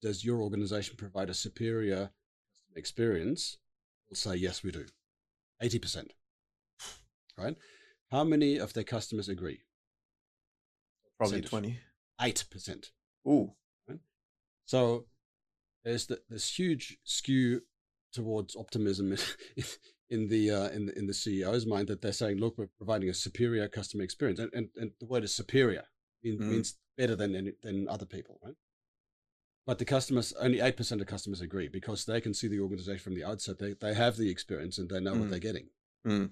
[0.01, 2.11] "Does your organization provide a superior
[2.75, 3.57] experience?"
[4.09, 4.85] will say, "Yes, we do."
[5.61, 6.13] Eighty percent.
[7.37, 7.55] Right?
[8.11, 9.61] How many of their customers agree?
[11.17, 11.49] probably Percentage.
[11.49, 11.79] 20
[12.21, 12.91] Eight percent.
[13.27, 13.53] Ooh.
[14.65, 15.05] So
[15.83, 17.61] there's the, this huge skew
[18.13, 19.15] towards optimism
[20.09, 23.09] in the uh, in the, in the CEO's mind that they're saying, look, we're providing
[23.09, 25.83] a superior customer experience, and and, and the word is superior
[26.23, 26.49] mean, Mm.
[26.49, 28.55] means better than any, than other people, right?
[29.67, 33.03] But the customers, only eight percent of customers agree because they can see the organization
[33.03, 33.59] from the outset.
[33.59, 35.29] They they have the experience and they know what Mm.
[35.31, 35.67] they're getting.
[36.07, 36.31] Mm.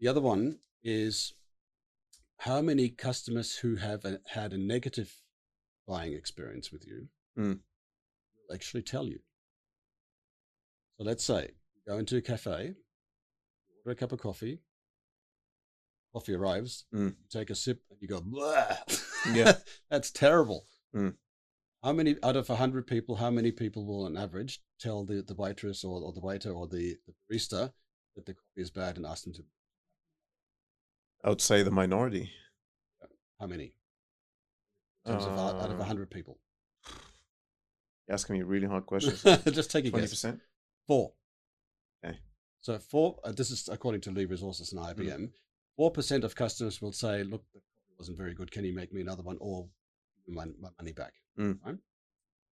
[0.00, 1.34] The other one is
[2.38, 5.14] how many customers who have a, had a negative
[5.86, 7.60] buying experience with you Mm.
[8.48, 9.20] will actually tell you.
[10.96, 12.74] So let's say you go into a cafe,
[13.84, 14.60] order a cup of coffee,
[16.12, 17.10] coffee arrives, Mm.
[17.10, 18.78] you take a sip, and you go, Blah!
[19.32, 19.52] Yeah.
[19.90, 20.66] that's terrible.
[20.94, 21.14] Mm.
[21.84, 25.34] how many out of 100 people how many people will on average tell the, the
[25.34, 27.72] waitress or, or the waiter or the, the barista
[28.16, 29.44] that the coffee is bad and ask them to
[31.24, 32.30] I would say the minority.
[33.38, 33.74] how many
[35.06, 36.38] in terms of out out of Uh, 100 people
[38.06, 39.22] You're asking me really hard questions.
[39.22, 40.40] just take a Twenty guess percent.
[40.86, 41.12] four
[42.04, 42.18] Okay.
[42.60, 44.80] so four uh, this is according to Lee Resources and.
[44.82, 45.30] IBM
[45.76, 48.92] four percent of customers will say look the coffee wasn't very good can you make
[48.92, 49.68] me another one or
[50.28, 51.58] my, my money back Mm.
[51.64, 51.76] right?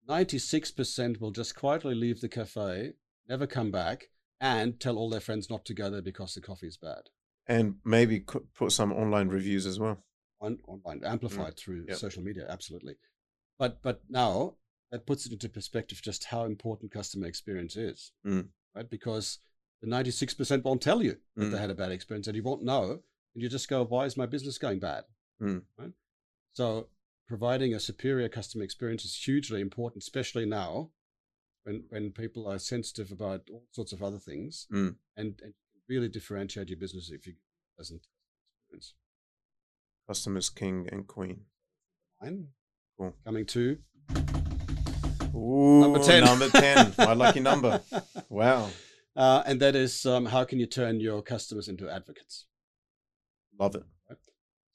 [0.08, 2.94] 96% will just quietly leave the cafe
[3.28, 4.10] never come back
[4.40, 7.10] and tell all their friends not to go there because the coffee is bad
[7.48, 10.04] And maybe put some online reviews as well.
[10.42, 11.88] on, online amplified through Mm.
[11.90, 11.98] Yep.
[11.98, 12.96] social media absolutely
[13.58, 14.58] but but now
[14.92, 18.50] that puts it into perspective just how important customer experience is Mm.
[18.76, 19.40] right because
[19.82, 21.60] the 96% won't tell you that they Mm.
[21.60, 23.02] had a bad experience and you won't know
[23.34, 25.06] and you just go why is my business going bad
[25.40, 25.64] Mm.
[25.78, 25.94] right
[26.54, 26.90] so
[27.28, 30.92] providing a superior customer experience is hugely important especially now
[31.64, 34.98] when when people are sensitive about all sorts of other things Mm.
[35.16, 35.54] and, and
[35.90, 37.34] really differentiate your business if you
[37.78, 38.02] doesn't
[38.64, 38.94] experience
[40.08, 41.42] Customers king and queen.
[42.22, 42.48] Fine.
[42.98, 43.16] Cool.
[43.26, 43.78] coming to
[45.36, 46.24] Ooh, Number 10.
[46.24, 46.94] Number 10.
[46.98, 47.82] My lucky number.
[48.30, 48.70] Wow.
[49.16, 52.46] Uh, and that is um, how can you turn your customers into advocates?
[53.60, 53.84] Love it.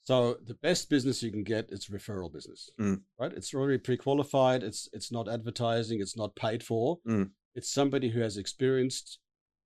[0.03, 3.01] So the best business you can get is referral business, Mm.
[3.19, 3.31] right?
[3.33, 4.63] It's already pre-qualified.
[4.63, 6.01] It's it's not advertising.
[6.01, 6.97] It's not paid for.
[7.07, 7.29] Mm.
[7.53, 9.19] It's somebody who has experienced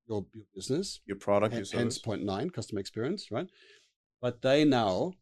[0.07, 1.01] your, your business.
[1.05, 1.97] Your product, your hence service.
[1.99, 3.47] point nine, customer experience, right?
[4.21, 5.13] But they now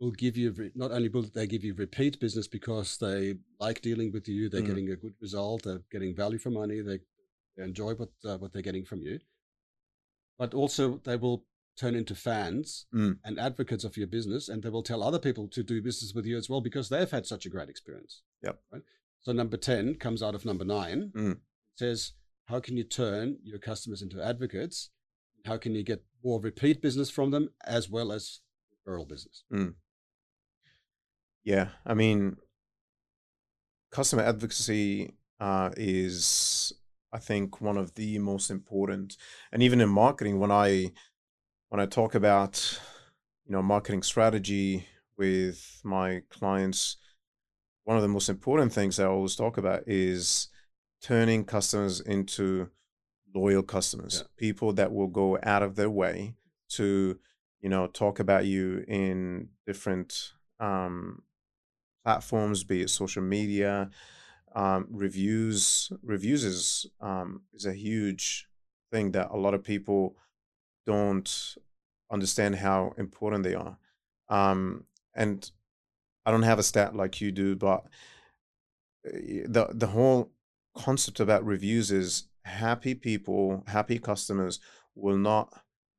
[0.00, 4.12] will give you not only will they give you repeat business because they like dealing
[4.12, 4.66] with you, they're Mm.
[4.66, 6.98] getting a good result, they're getting value for money, they,
[7.56, 9.20] they enjoy what uh, what they're getting from you,
[10.38, 11.44] but also they will
[11.76, 13.18] turn into fans Mm.
[13.24, 16.26] and advocates of your business, and they will tell other people to do business with
[16.26, 18.22] you as well because they've had such a great experience.
[18.42, 18.60] Yep.
[18.72, 18.82] Right.
[19.20, 21.12] So number ten comes out of number nine.
[21.16, 21.38] Mm.
[21.76, 22.12] Says,
[22.46, 24.90] how can you turn your customers into advocates?
[25.46, 28.40] How can you get more repeat business from them as well as
[28.86, 29.44] referral business?
[31.42, 31.68] Yeah.
[31.84, 32.36] I mean,
[33.90, 36.72] customer advocacy uh, is,
[37.12, 39.16] I think, one of the most important.
[39.52, 40.92] And even in marketing, when I
[41.68, 42.80] when I talk about,
[43.46, 44.86] you know, marketing strategy
[45.16, 46.96] with my clients,
[47.84, 50.48] one of the most important things I always talk about is
[51.04, 52.70] turning customers into
[53.34, 54.26] loyal customers, Yeah.
[54.38, 56.34] people that will go out of their way
[56.70, 57.18] to,
[57.60, 61.22] you know, talk about you in different um,
[62.04, 63.90] platforms, be it social media,
[64.54, 65.92] um, reviews.
[66.02, 68.48] Reviews is um, is a huge
[68.90, 70.16] thing that a lot of people
[70.86, 71.56] don't
[72.10, 73.76] understand how important they are.
[74.28, 75.50] Um, and
[76.24, 77.84] I don't have a stat like you do, but
[79.06, 80.30] uh, the the whole
[80.74, 84.60] concept about reviews is happy people, happy customers
[84.94, 85.52] will not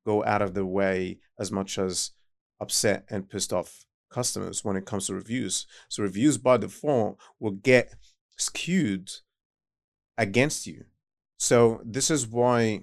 [0.05, 2.11] go out of their way as much as
[2.59, 5.65] upset and pissed off customers when it comes to reviews.
[5.89, 7.95] So reviews by default will get
[8.37, 9.11] skewed
[10.17, 10.85] against you.
[11.37, 12.81] So this is why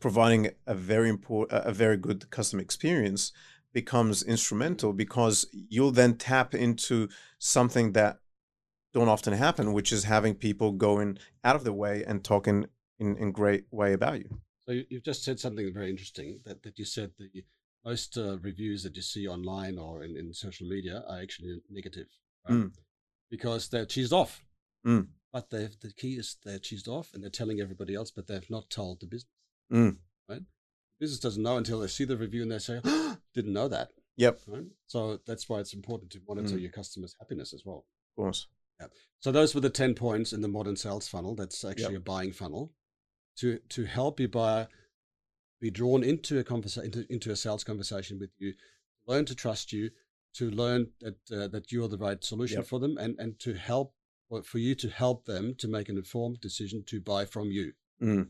[0.00, 3.32] providing a very important a very good customer experience
[3.72, 7.08] becomes instrumental because you'll then tap into
[7.38, 8.18] something that
[8.94, 12.66] don't often happen, which is having people going out of the way and talking
[12.98, 14.40] in, in great way about you.
[14.66, 17.44] So you- you've just said something very interesting that, that you said the
[17.84, 22.08] most uh, reviews that you see online or in, in social media are actually negative,
[22.48, 22.58] right?
[22.58, 22.72] Mm.
[23.30, 24.44] because they're cheesed off.
[24.86, 25.08] Mm.
[25.32, 28.50] But they've, the key is they're cheesed off and they're telling everybody else, but they've
[28.50, 29.30] not told the business.
[29.72, 29.96] Mm.
[30.28, 30.42] Right?
[31.00, 32.80] business doesn't know until they see the review and they say,
[33.34, 34.64] "Didn't know that." Yep, Right.
[34.88, 36.60] So that's why it's important to monitor Mm.
[36.62, 37.84] your customers' happiness as well.
[38.16, 38.48] of course.
[39.20, 41.34] So those were the 10 points in the modern sales funnel.
[41.34, 42.72] That's actually a buying funnel
[43.38, 44.68] to to help your buyer
[45.60, 48.54] be drawn into a conversation into, into a sales conversation with you,
[49.06, 49.90] learn to trust you,
[50.34, 52.66] to learn that uh, that you're the right solution Yep.
[52.66, 53.94] for them and and to help
[54.30, 57.72] or for you to help them to make an informed decision to buy from you.
[58.02, 58.28] Mm.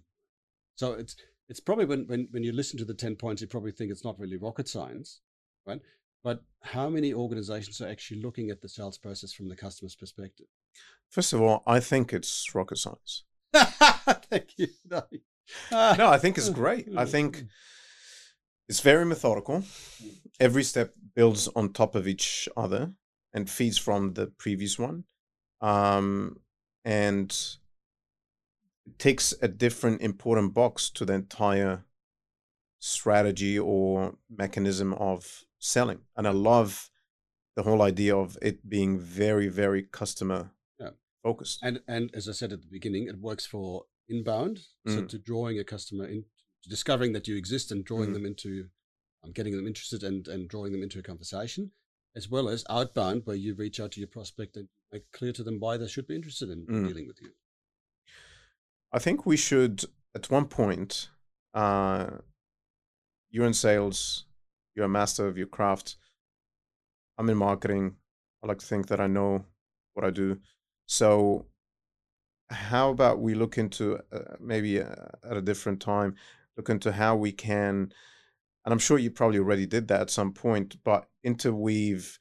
[0.76, 1.16] So it's
[1.48, 4.04] it's probably when, when when you listen to the 10 points, you probably think it's
[4.04, 5.20] not really rocket science,
[5.66, 5.80] right?
[6.28, 10.44] But how many organizations are actually looking at the sales process from the customer's perspective?
[11.08, 13.24] First of all, I think it's rocket science.
[13.54, 14.66] Thank you.
[14.90, 15.04] No.
[15.72, 16.86] No, I think it's great.
[16.94, 17.44] I think
[18.68, 19.64] it's very methodical.
[20.38, 22.92] Every step builds on top of each other
[23.32, 25.04] and feeds from the previous one.
[25.62, 26.40] Um,
[26.84, 27.34] and
[28.98, 31.84] takes a different important box to the entire
[32.80, 36.00] strategy or mechanism of selling.
[36.16, 36.90] And I love
[37.56, 40.90] the whole idea of it being very, very customer Yeah.
[41.22, 41.58] focused.
[41.62, 45.08] And and as I said at the beginning, it works for inbound, so Mm.
[45.08, 46.24] to drawing a customer in,
[46.68, 48.14] discovering that you exist and drawing Mm.
[48.14, 48.70] them into,
[49.22, 51.72] um, getting them interested and and drawing them into a conversation,
[52.14, 55.42] as well as outbound, where you reach out to your prospect and make clear to
[55.44, 56.86] them why they should be interested in Mm.
[56.88, 57.32] dealing with you.
[58.92, 59.84] I think we should,
[60.14, 61.10] at one point,
[61.52, 62.18] uh,
[63.30, 64.24] you're in sales,
[64.78, 65.96] you're a master of your craft.
[67.18, 67.96] I'm in marketing.
[68.42, 69.44] I like to think that I know
[69.94, 70.38] what I do.
[70.86, 71.46] So,
[72.48, 74.94] how about we look into uh, maybe uh,
[75.28, 76.14] at a different time,
[76.56, 77.92] look into how we can,
[78.64, 82.16] and I'm sure you probably already did that at some point, but interweave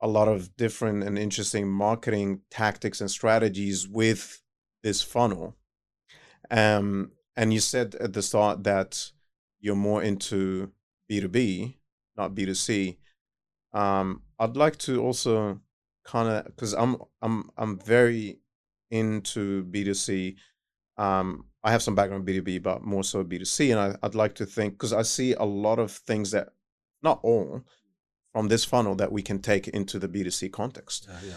[0.00, 4.40] a lot of different and interesting marketing tactics and strategies with
[4.82, 5.56] this funnel.
[6.50, 9.12] Um, and you said at the start that
[9.60, 10.72] you're more into
[11.10, 11.77] B2B,
[12.18, 12.96] not B2C.
[13.72, 15.60] Um, I'd like to also
[16.04, 18.40] kind of because I'm I'm I'm very
[18.90, 20.36] into B2C.
[20.96, 24.34] Um, I have some background in B2B, but more so B2C, and I, I'd like
[24.36, 26.48] to think because I see a lot of things that,
[27.02, 27.62] not all,
[28.32, 31.34] from this funnel that we can take into the B2C context Yeah, yeah.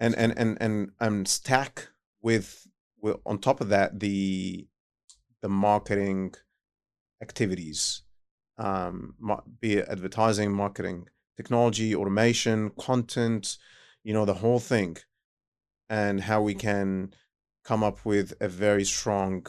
[0.00, 1.88] and and and and and stack
[2.20, 2.66] with,
[3.00, 4.66] with on top of that the
[5.40, 6.34] the marketing
[7.20, 8.02] activities
[8.58, 9.14] um
[9.60, 13.56] be it advertising marketing technology automation content
[14.04, 14.96] you know the whole thing
[15.88, 17.12] and how we can
[17.64, 19.46] come up with a very strong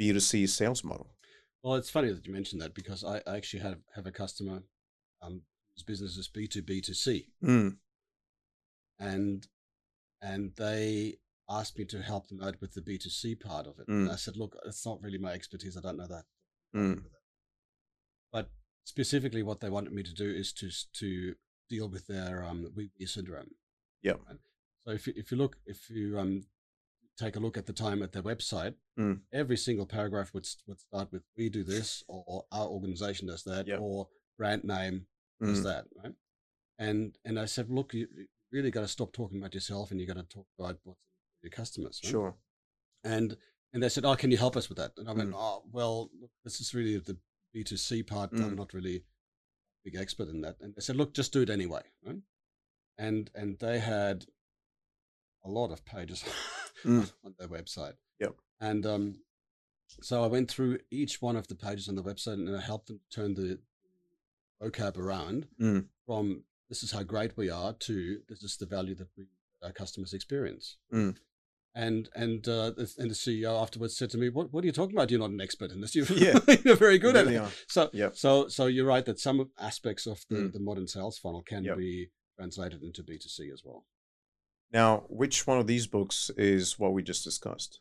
[0.00, 1.08] b2c sales model
[1.62, 4.62] Well, it's funny that you mentioned that because I, I actually have have a customer
[5.20, 5.42] um,
[5.74, 7.76] whose business is B two B two C, mm,
[8.98, 9.46] and
[10.22, 13.78] and they asked me to help them out with the B two C part of
[13.78, 13.88] it.
[13.88, 14.12] And Mm.
[14.12, 15.76] I said, look, it's not really my expertise.
[15.76, 16.24] I don't know that.
[16.74, 17.02] mm,
[18.88, 20.70] specifically, what they wanted me to do is to
[21.00, 21.34] to
[21.68, 22.60] deal with their um
[23.04, 23.50] syndrome.
[24.04, 24.38] Right?
[24.84, 26.32] So if you, if you look if you um
[27.18, 29.20] take a look at the time at their website, Mm.
[29.32, 33.66] every single paragraph would would start with "We do this" or "Our organization does that"
[33.66, 33.80] Yep.
[33.80, 34.08] or
[34.38, 35.06] "Brand name
[35.48, 36.14] does mm, that." Right?
[36.86, 40.00] And and I said, look, you you really got to stop talking about yourself, and
[40.00, 40.98] you got to talk about what's
[41.42, 42.00] your customers.
[42.02, 42.10] right?
[42.10, 42.34] sure
[43.04, 43.36] and
[43.72, 45.36] and they said, "Oh, can you help us with that?" And I went, Mm.
[45.46, 45.96] "Oh, well,
[46.44, 47.16] this is really the
[47.52, 48.32] B two C part.
[48.32, 48.44] Mm.
[48.44, 49.02] I'm not really a
[49.84, 52.22] big expert in that." And they said, "Look, just do it anyway." Right?
[52.98, 54.26] And and they had
[55.44, 56.24] a lot of pages
[56.84, 57.12] Mm.
[57.24, 57.94] on their website.
[58.20, 58.36] Yep.
[58.60, 59.22] And um,
[60.00, 62.86] so I went through each one of the pages on the website and I helped
[62.86, 63.58] them turn the
[64.62, 65.88] vocab around Mm.
[66.06, 69.26] from "This is how great we are" to "This is the value that we
[69.62, 71.16] our customers experience." Mm.
[71.86, 74.72] And and uh, the- and the CEO afterwards said to me, "What what are you
[74.72, 75.10] talking about?
[75.12, 75.94] You're not an expert in this.
[75.94, 76.38] You're, Yeah.
[76.64, 77.50] you're very good at it." are.
[77.68, 78.16] So Yep.
[78.16, 80.52] so so you're right that some aspects of the, Mm.
[80.54, 81.76] the modern sales funnel can Yep.
[81.76, 83.86] be translated into B two C as well.
[84.72, 87.72] now which one of these books is what we just discussed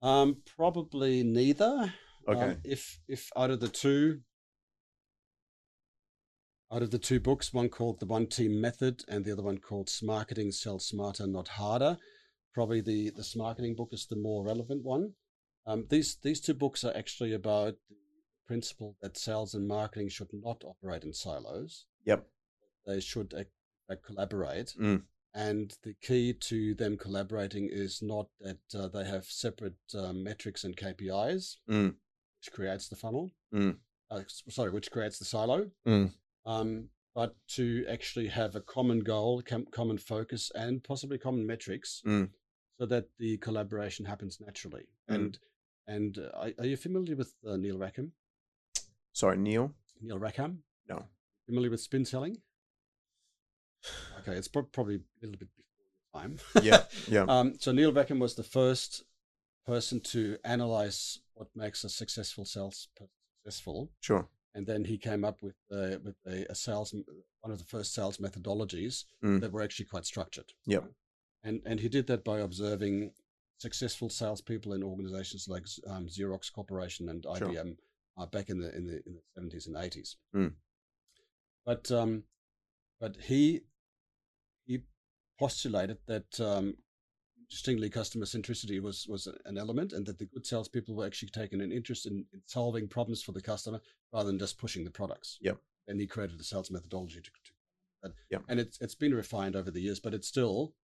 [0.00, 1.92] Um, probably neither.
[2.26, 4.22] okay Um, if if out of the two,
[6.72, 9.58] out of the two books, one called the One Team Method and the other one
[9.58, 11.98] called Smarketing Sell Smarter, Not Harder.
[12.54, 15.12] Probably the the Smarketing book is the more relevant one.
[15.66, 17.96] Um, these these two books are actually about the
[18.46, 21.86] principle that sales and marketing should not operate in silos.
[22.04, 22.26] yep
[22.86, 24.74] They should uh, collaborate.
[24.80, 25.02] Mm.
[25.34, 30.64] And the key to them collaborating is not that uh, they have separate uh, metrics
[30.64, 31.94] and KPIs, Mm.
[32.38, 33.30] which creates the funnel.
[33.54, 33.78] Mm.
[34.10, 35.70] Uh, sorry, which creates the silo.
[35.86, 36.12] Mm.
[36.44, 42.02] Um, but to actually have a common goal, com- common focus, and possibly common metrics,
[42.04, 42.30] Mm.
[42.78, 44.86] So that the collaboration happens naturally.
[45.10, 45.14] Mm.
[45.14, 45.38] And
[45.86, 48.12] and uh, are, are you familiar with uh, Neil Rackham?
[49.14, 49.70] sorry neil
[50.00, 51.04] Neil Rackham, no
[51.46, 52.38] familiar with spin selling?
[54.20, 56.38] Okay, it's prob- probably a little bit before your time.
[56.62, 59.02] yeah yeah Um, so Neil Rackham was the first
[59.66, 62.88] person to analyze what makes a successful sales
[63.44, 66.94] successful, sure and then he came up with uh, with a, a sales
[67.40, 69.40] one of the first sales methodologies Mm.
[69.40, 70.52] that were actually quite structured.
[70.66, 70.84] Yep.
[71.44, 73.12] And and he did that by observing
[73.58, 77.48] successful salespeople in organizations like um, Xerox Corporation and Sure.
[77.48, 77.76] IBM
[78.18, 80.16] uh, back in the in the in the seventies and eighties.
[80.34, 80.52] Mm.
[81.64, 82.24] But um,
[83.00, 83.62] but he
[84.64, 84.82] he
[85.38, 86.76] postulated that um,
[87.44, 91.60] interestingly customer centricity was was an element, and that the good salespeople were actually taking
[91.60, 93.80] an interest in, in solving problems for the customer
[94.12, 95.38] rather than just pushing the products.
[95.40, 95.58] Yep.
[95.88, 97.52] And he created a sales methodology to, to
[98.02, 98.12] that.
[98.30, 98.42] Yep.
[98.48, 100.74] And it's it's been refined over the years, but it's still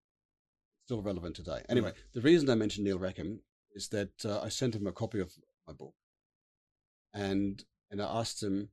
[0.88, 1.60] still relevant today.
[1.68, 3.40] Anyway, the reason I mentioned Neil Rackham
[3.74, 5.30] is that uh, I sent him a copy of
[5.66, 5.94] my book,
[7.12, 8.70] and and I asked him,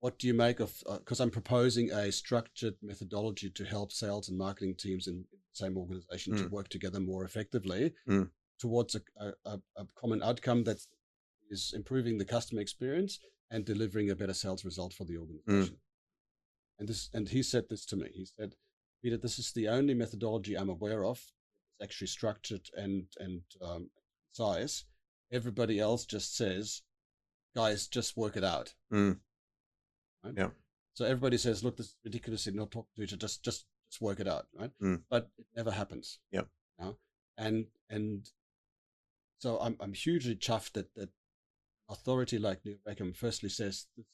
[0.00, 4.36] "What do you make of?" Because I'm proposing a structured methodology to help sales and
[4.36, 6.50] marketing teams in the same organization to Mm.
[6.50, 8.30] work together more effectively Mm.
[8.58, 9.02] towards a,
[9.44, 10.80] a, a- common outcome that
[11.50, 15.20] is improving the customer experience and delivering a better sales result for the Mm.
[15.20, 15.80] organization.
[16.78, 18.10] And this, and he said this to me.
[18.12, 18.56] He said,
[19.02, 23.90] "Peter, this is the only methodology I'm aware of It's actually structured and and um,
[24.32, 24.84] size.
[25.30, 26.82] Everybody else just says,
[27.54, 29.18] guys, just work it out." Mm.
[30.24, 30.34] Right?
[30.36, 30.50] Yeah.
[30.94, 32.46] So everybody says, "Look, this is ridiculous.
[32.46, 33.20] You're not talking to each other.
[33.20, 34.70] Just just just work it out." Right?
[34.82, 35.02] Mm.
[35.08, 36.18] But it never happens.
[36.30, 36.42] Yeah.
[36.78, 36.96] You know?
[37.36, 38.28] And and
[39.38, 41.10] so I'm I'm hugely chuffed that that
[41.88, 44.06] authority like Neil Rackham firstly says this,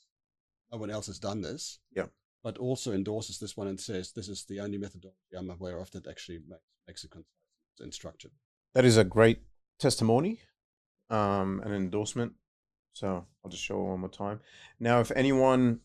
[0.71, 1.81] no one else has done this.
[1.95, 2.11] Yep.
[2.45, 5.91] But also endorses this one and says this is the only methodology I'm aware of
[5.93, 8.31] that actually makes makes it concise and structured.
[8.75, 9.39] That is a great
[9.79, 10.41] testimony,
[11.11, 12.35] um, an endorsement.
[12.93, 14.41] So I'll just show it one more time.
[14.79, 15.81] Now, if anyone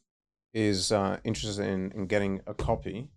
[0.54, 3.10] is uh, interested in, in getting a copy,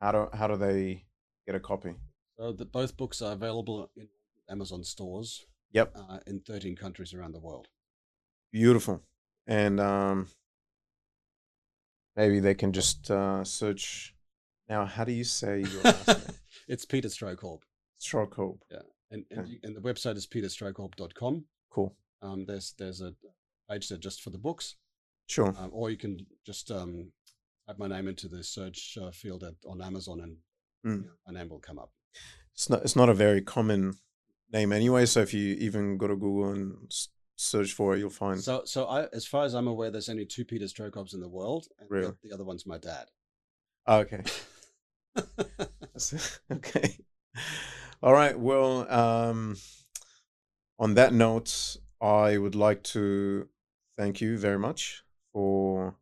[0.00, 1.04] how do how do they
[1.46, 1.94] get a copy?
[2.38, 4.08] So that both books are available in
[4.48, 7.68] Amazon stores Yep, uh, in 13 countries around the world.
[8.52, 9.02] beautiful.
[9.46, 10.28] And um,
[12.16, 14.14] maybe they can just uh, search.
[14.68, 16.36] Now, how do you say your last name?
[16.68, 17.60] it's Peter Strohkorb.
[18.00, 18.58] Strokehope.
[19.10, 19.50] And, and, Okay.
[19.50, 21.44] you, and the website is peterstrohkorb.com.
[21.70, 21.94] Cool.
[22.22, 23.14] Um, there's there's a
[23.70, 24.76] page there just for the books,
[25.26, 25.54] Sure.
[25.58, 27.10] um, or you can just um,
[27.66, 30.36] type my name into the search uh, field at, on Amazon, and
[30.84, 30.96] Mm.
[31.02, 31.92] you know, my name will come up.
[32.54, 32.82] It's not.
[32.82, 33.94] It's not a very common
[34.52, 35.06] name anyway.
[35.06, 36.92] So if you even go to Google and
[37.42, 38.40] search for it, you'll find.
[38.40, 41.28] So so I, as far as I'm aware, there's only two Peter Strohkorbs in the
[41.28, 42.12] world, and the- Really?
[42.22, 43.06] the, other one's my dad.
[43.86, 44.22] Oh, okay.
[46.52, 46.98] Okay.
[48.02, 48.38] All right.
[48.38, 49.56] Well, um,
[50.78, 53.48] on that note, I would like to
[53.96, 55.96] thank you very much for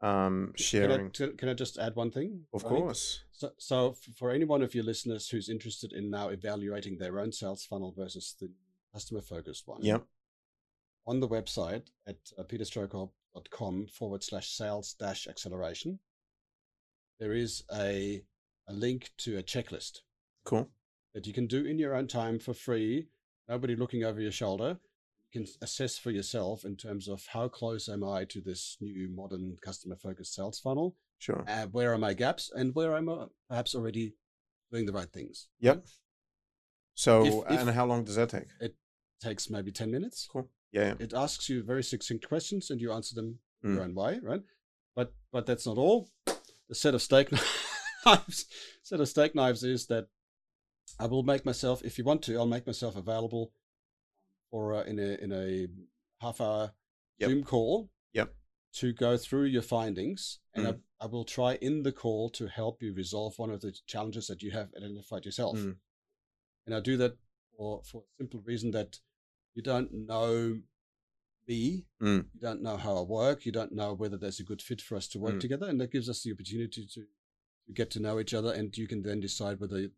[0.00, 1.10] um, Can I, sharing.
[1.10, 2.44] can I just add one thing?
[2.52, 2.80] Of Ronnie?
[2.80, 3.20] course.
[3.32, 7.32] So, so for any one of your listeners who's interested in now evaluating their own
[7.32, 8.50] sales funnel versus the
[8.92, 10.04] customer focused one, Yep.
[11.06, 15.98] On the website at uh, peterstrohkorb.com forward slash sales dash acceleration,
[17.20, 18.22] there is a,
[18.68, 19.98] a link to a checklist
[20.44, 20.68] Cool.
[21.14, 23.08] that you can do in your own time for free,
[23.48, 24.78] nobody looking over your shoulder.
[25.32, 29.08] You can assess for yourself in terms of how close am I to this new
[29.14, 31.44] modern customer focused sales funnel, Sure.
[31.46, 34.14] uh, where are my gaps, and where I'm I perhaps already
[34.72, 35.48] doing the right things.
[35.60, 35.84] Yep.
[36.94, 38.46] So, If- if- and how long does that take?
[38.60, 38.74] It
[39.20, 40.26] takes maybe 10 minutes.
[40.30, 40.48] Cool.
[40.74, 40.94] Yeah.
[40.98, 43.74] It asks you very succinct questions and you answer them Mm.
[43.76, 44.42] your own way, right?
[44.94, 46.10] But but that's not all.
[46.68, 47.30] The set of steak
[48.06, 48.46] knives,
[48.82, 50.08] set of steak knives is that
[50.98, 53.52] I will make myself, if you want to, I'll make myself available
[54.50, 55.68] for uh, in a in a
[56.20, 56.72] half hour
[57.18, 57.30] Yep.
[57.30, 57.90] Zoom call.
[58.12, 58.34] Yep.
[58.80, 60.80] To go through your findings, and Mm.
[61.00, 64.26] I, I will try in the call to help you resolve one of the challenges
[64.26, 65.56] that you have identified yourself.
[65.58, 65.76] Mm.
[66.66, 67.16] And I do that
[67.56, 68.98] for for a simple reason that
[69.54, 70.60] you don't know
[71.46, 72.24] me, Mm.
[72.34, 74.96] you don't know how I work, you don't know whether there's a good fit for
[74.96, 75.40] us to work Mm.
[75.40, 77.06] together, and that gives us the opportunity to, to
[77.72, 79.92] get to know each other, and you can then decide whether you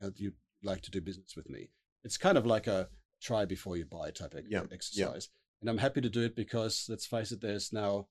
[0.00, 1.70] know, you'd like to do business with me.
[2.04, 2.88] It's kind of like a
[3.20, 4.74] try before you buy type ex- Yeah, yeah.
[4.74, 5.28] exercise,
[5.60, 8.08] and I'm happy to do it because let's face it, there's now,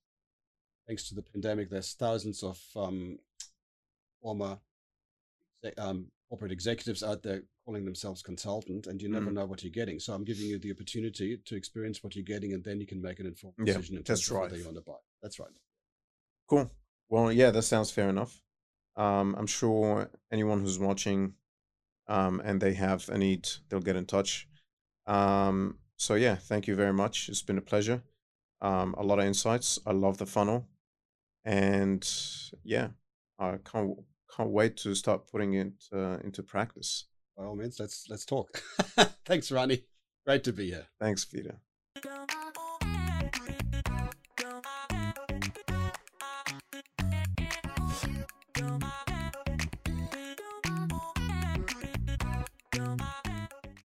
[0.87, 3.19] thanks to the pandemic, there's thousands of um,
[4.21, 4.59] former
[5.77, 9.33] um, corporate executives out there calling themselves consultant, and you never Mm.
[9.33, 9.99] know what you're getting.
[9.99, 13.01] So I'm giving you the opportunity to experience what you're getting, and then you can
[13.01, 14.59] make an informed Yeah, decision in test terms of whether drive.
[14.59, 14.99] you want to buy.
[15.21, 15.51] That's right.
[16.47, 16.71] Cool.
[17.09, 18.41] Well, yeah, that sounds fair enough.
[18.95, 21.33] Um, I'm sure anyone who's watching
[22.07, 24.47] um, and they have a need, they'll get in touch.
[25.07, 27.27] Um, so, yeah, thank you very much.
[27.27, 28.01] It's been a pleasure.
[28.61, 29.77] Um, a lot of insights.
[29.85, 30.69] I love the funnel.
[31.43, 32.07] And
[32.63, 32.89] yeah,
[33.37, 33.99] I can't,
[34.33, 37.07] can't wait to start putting it uh, into practice.
[37.37, 38.57] By all means, let's let's talk.
[39.25, 39.83] Thanks, Ronnie.
[40.25, 40.87] Great to be here.
[40.99, 41.59] Thanks, Peter.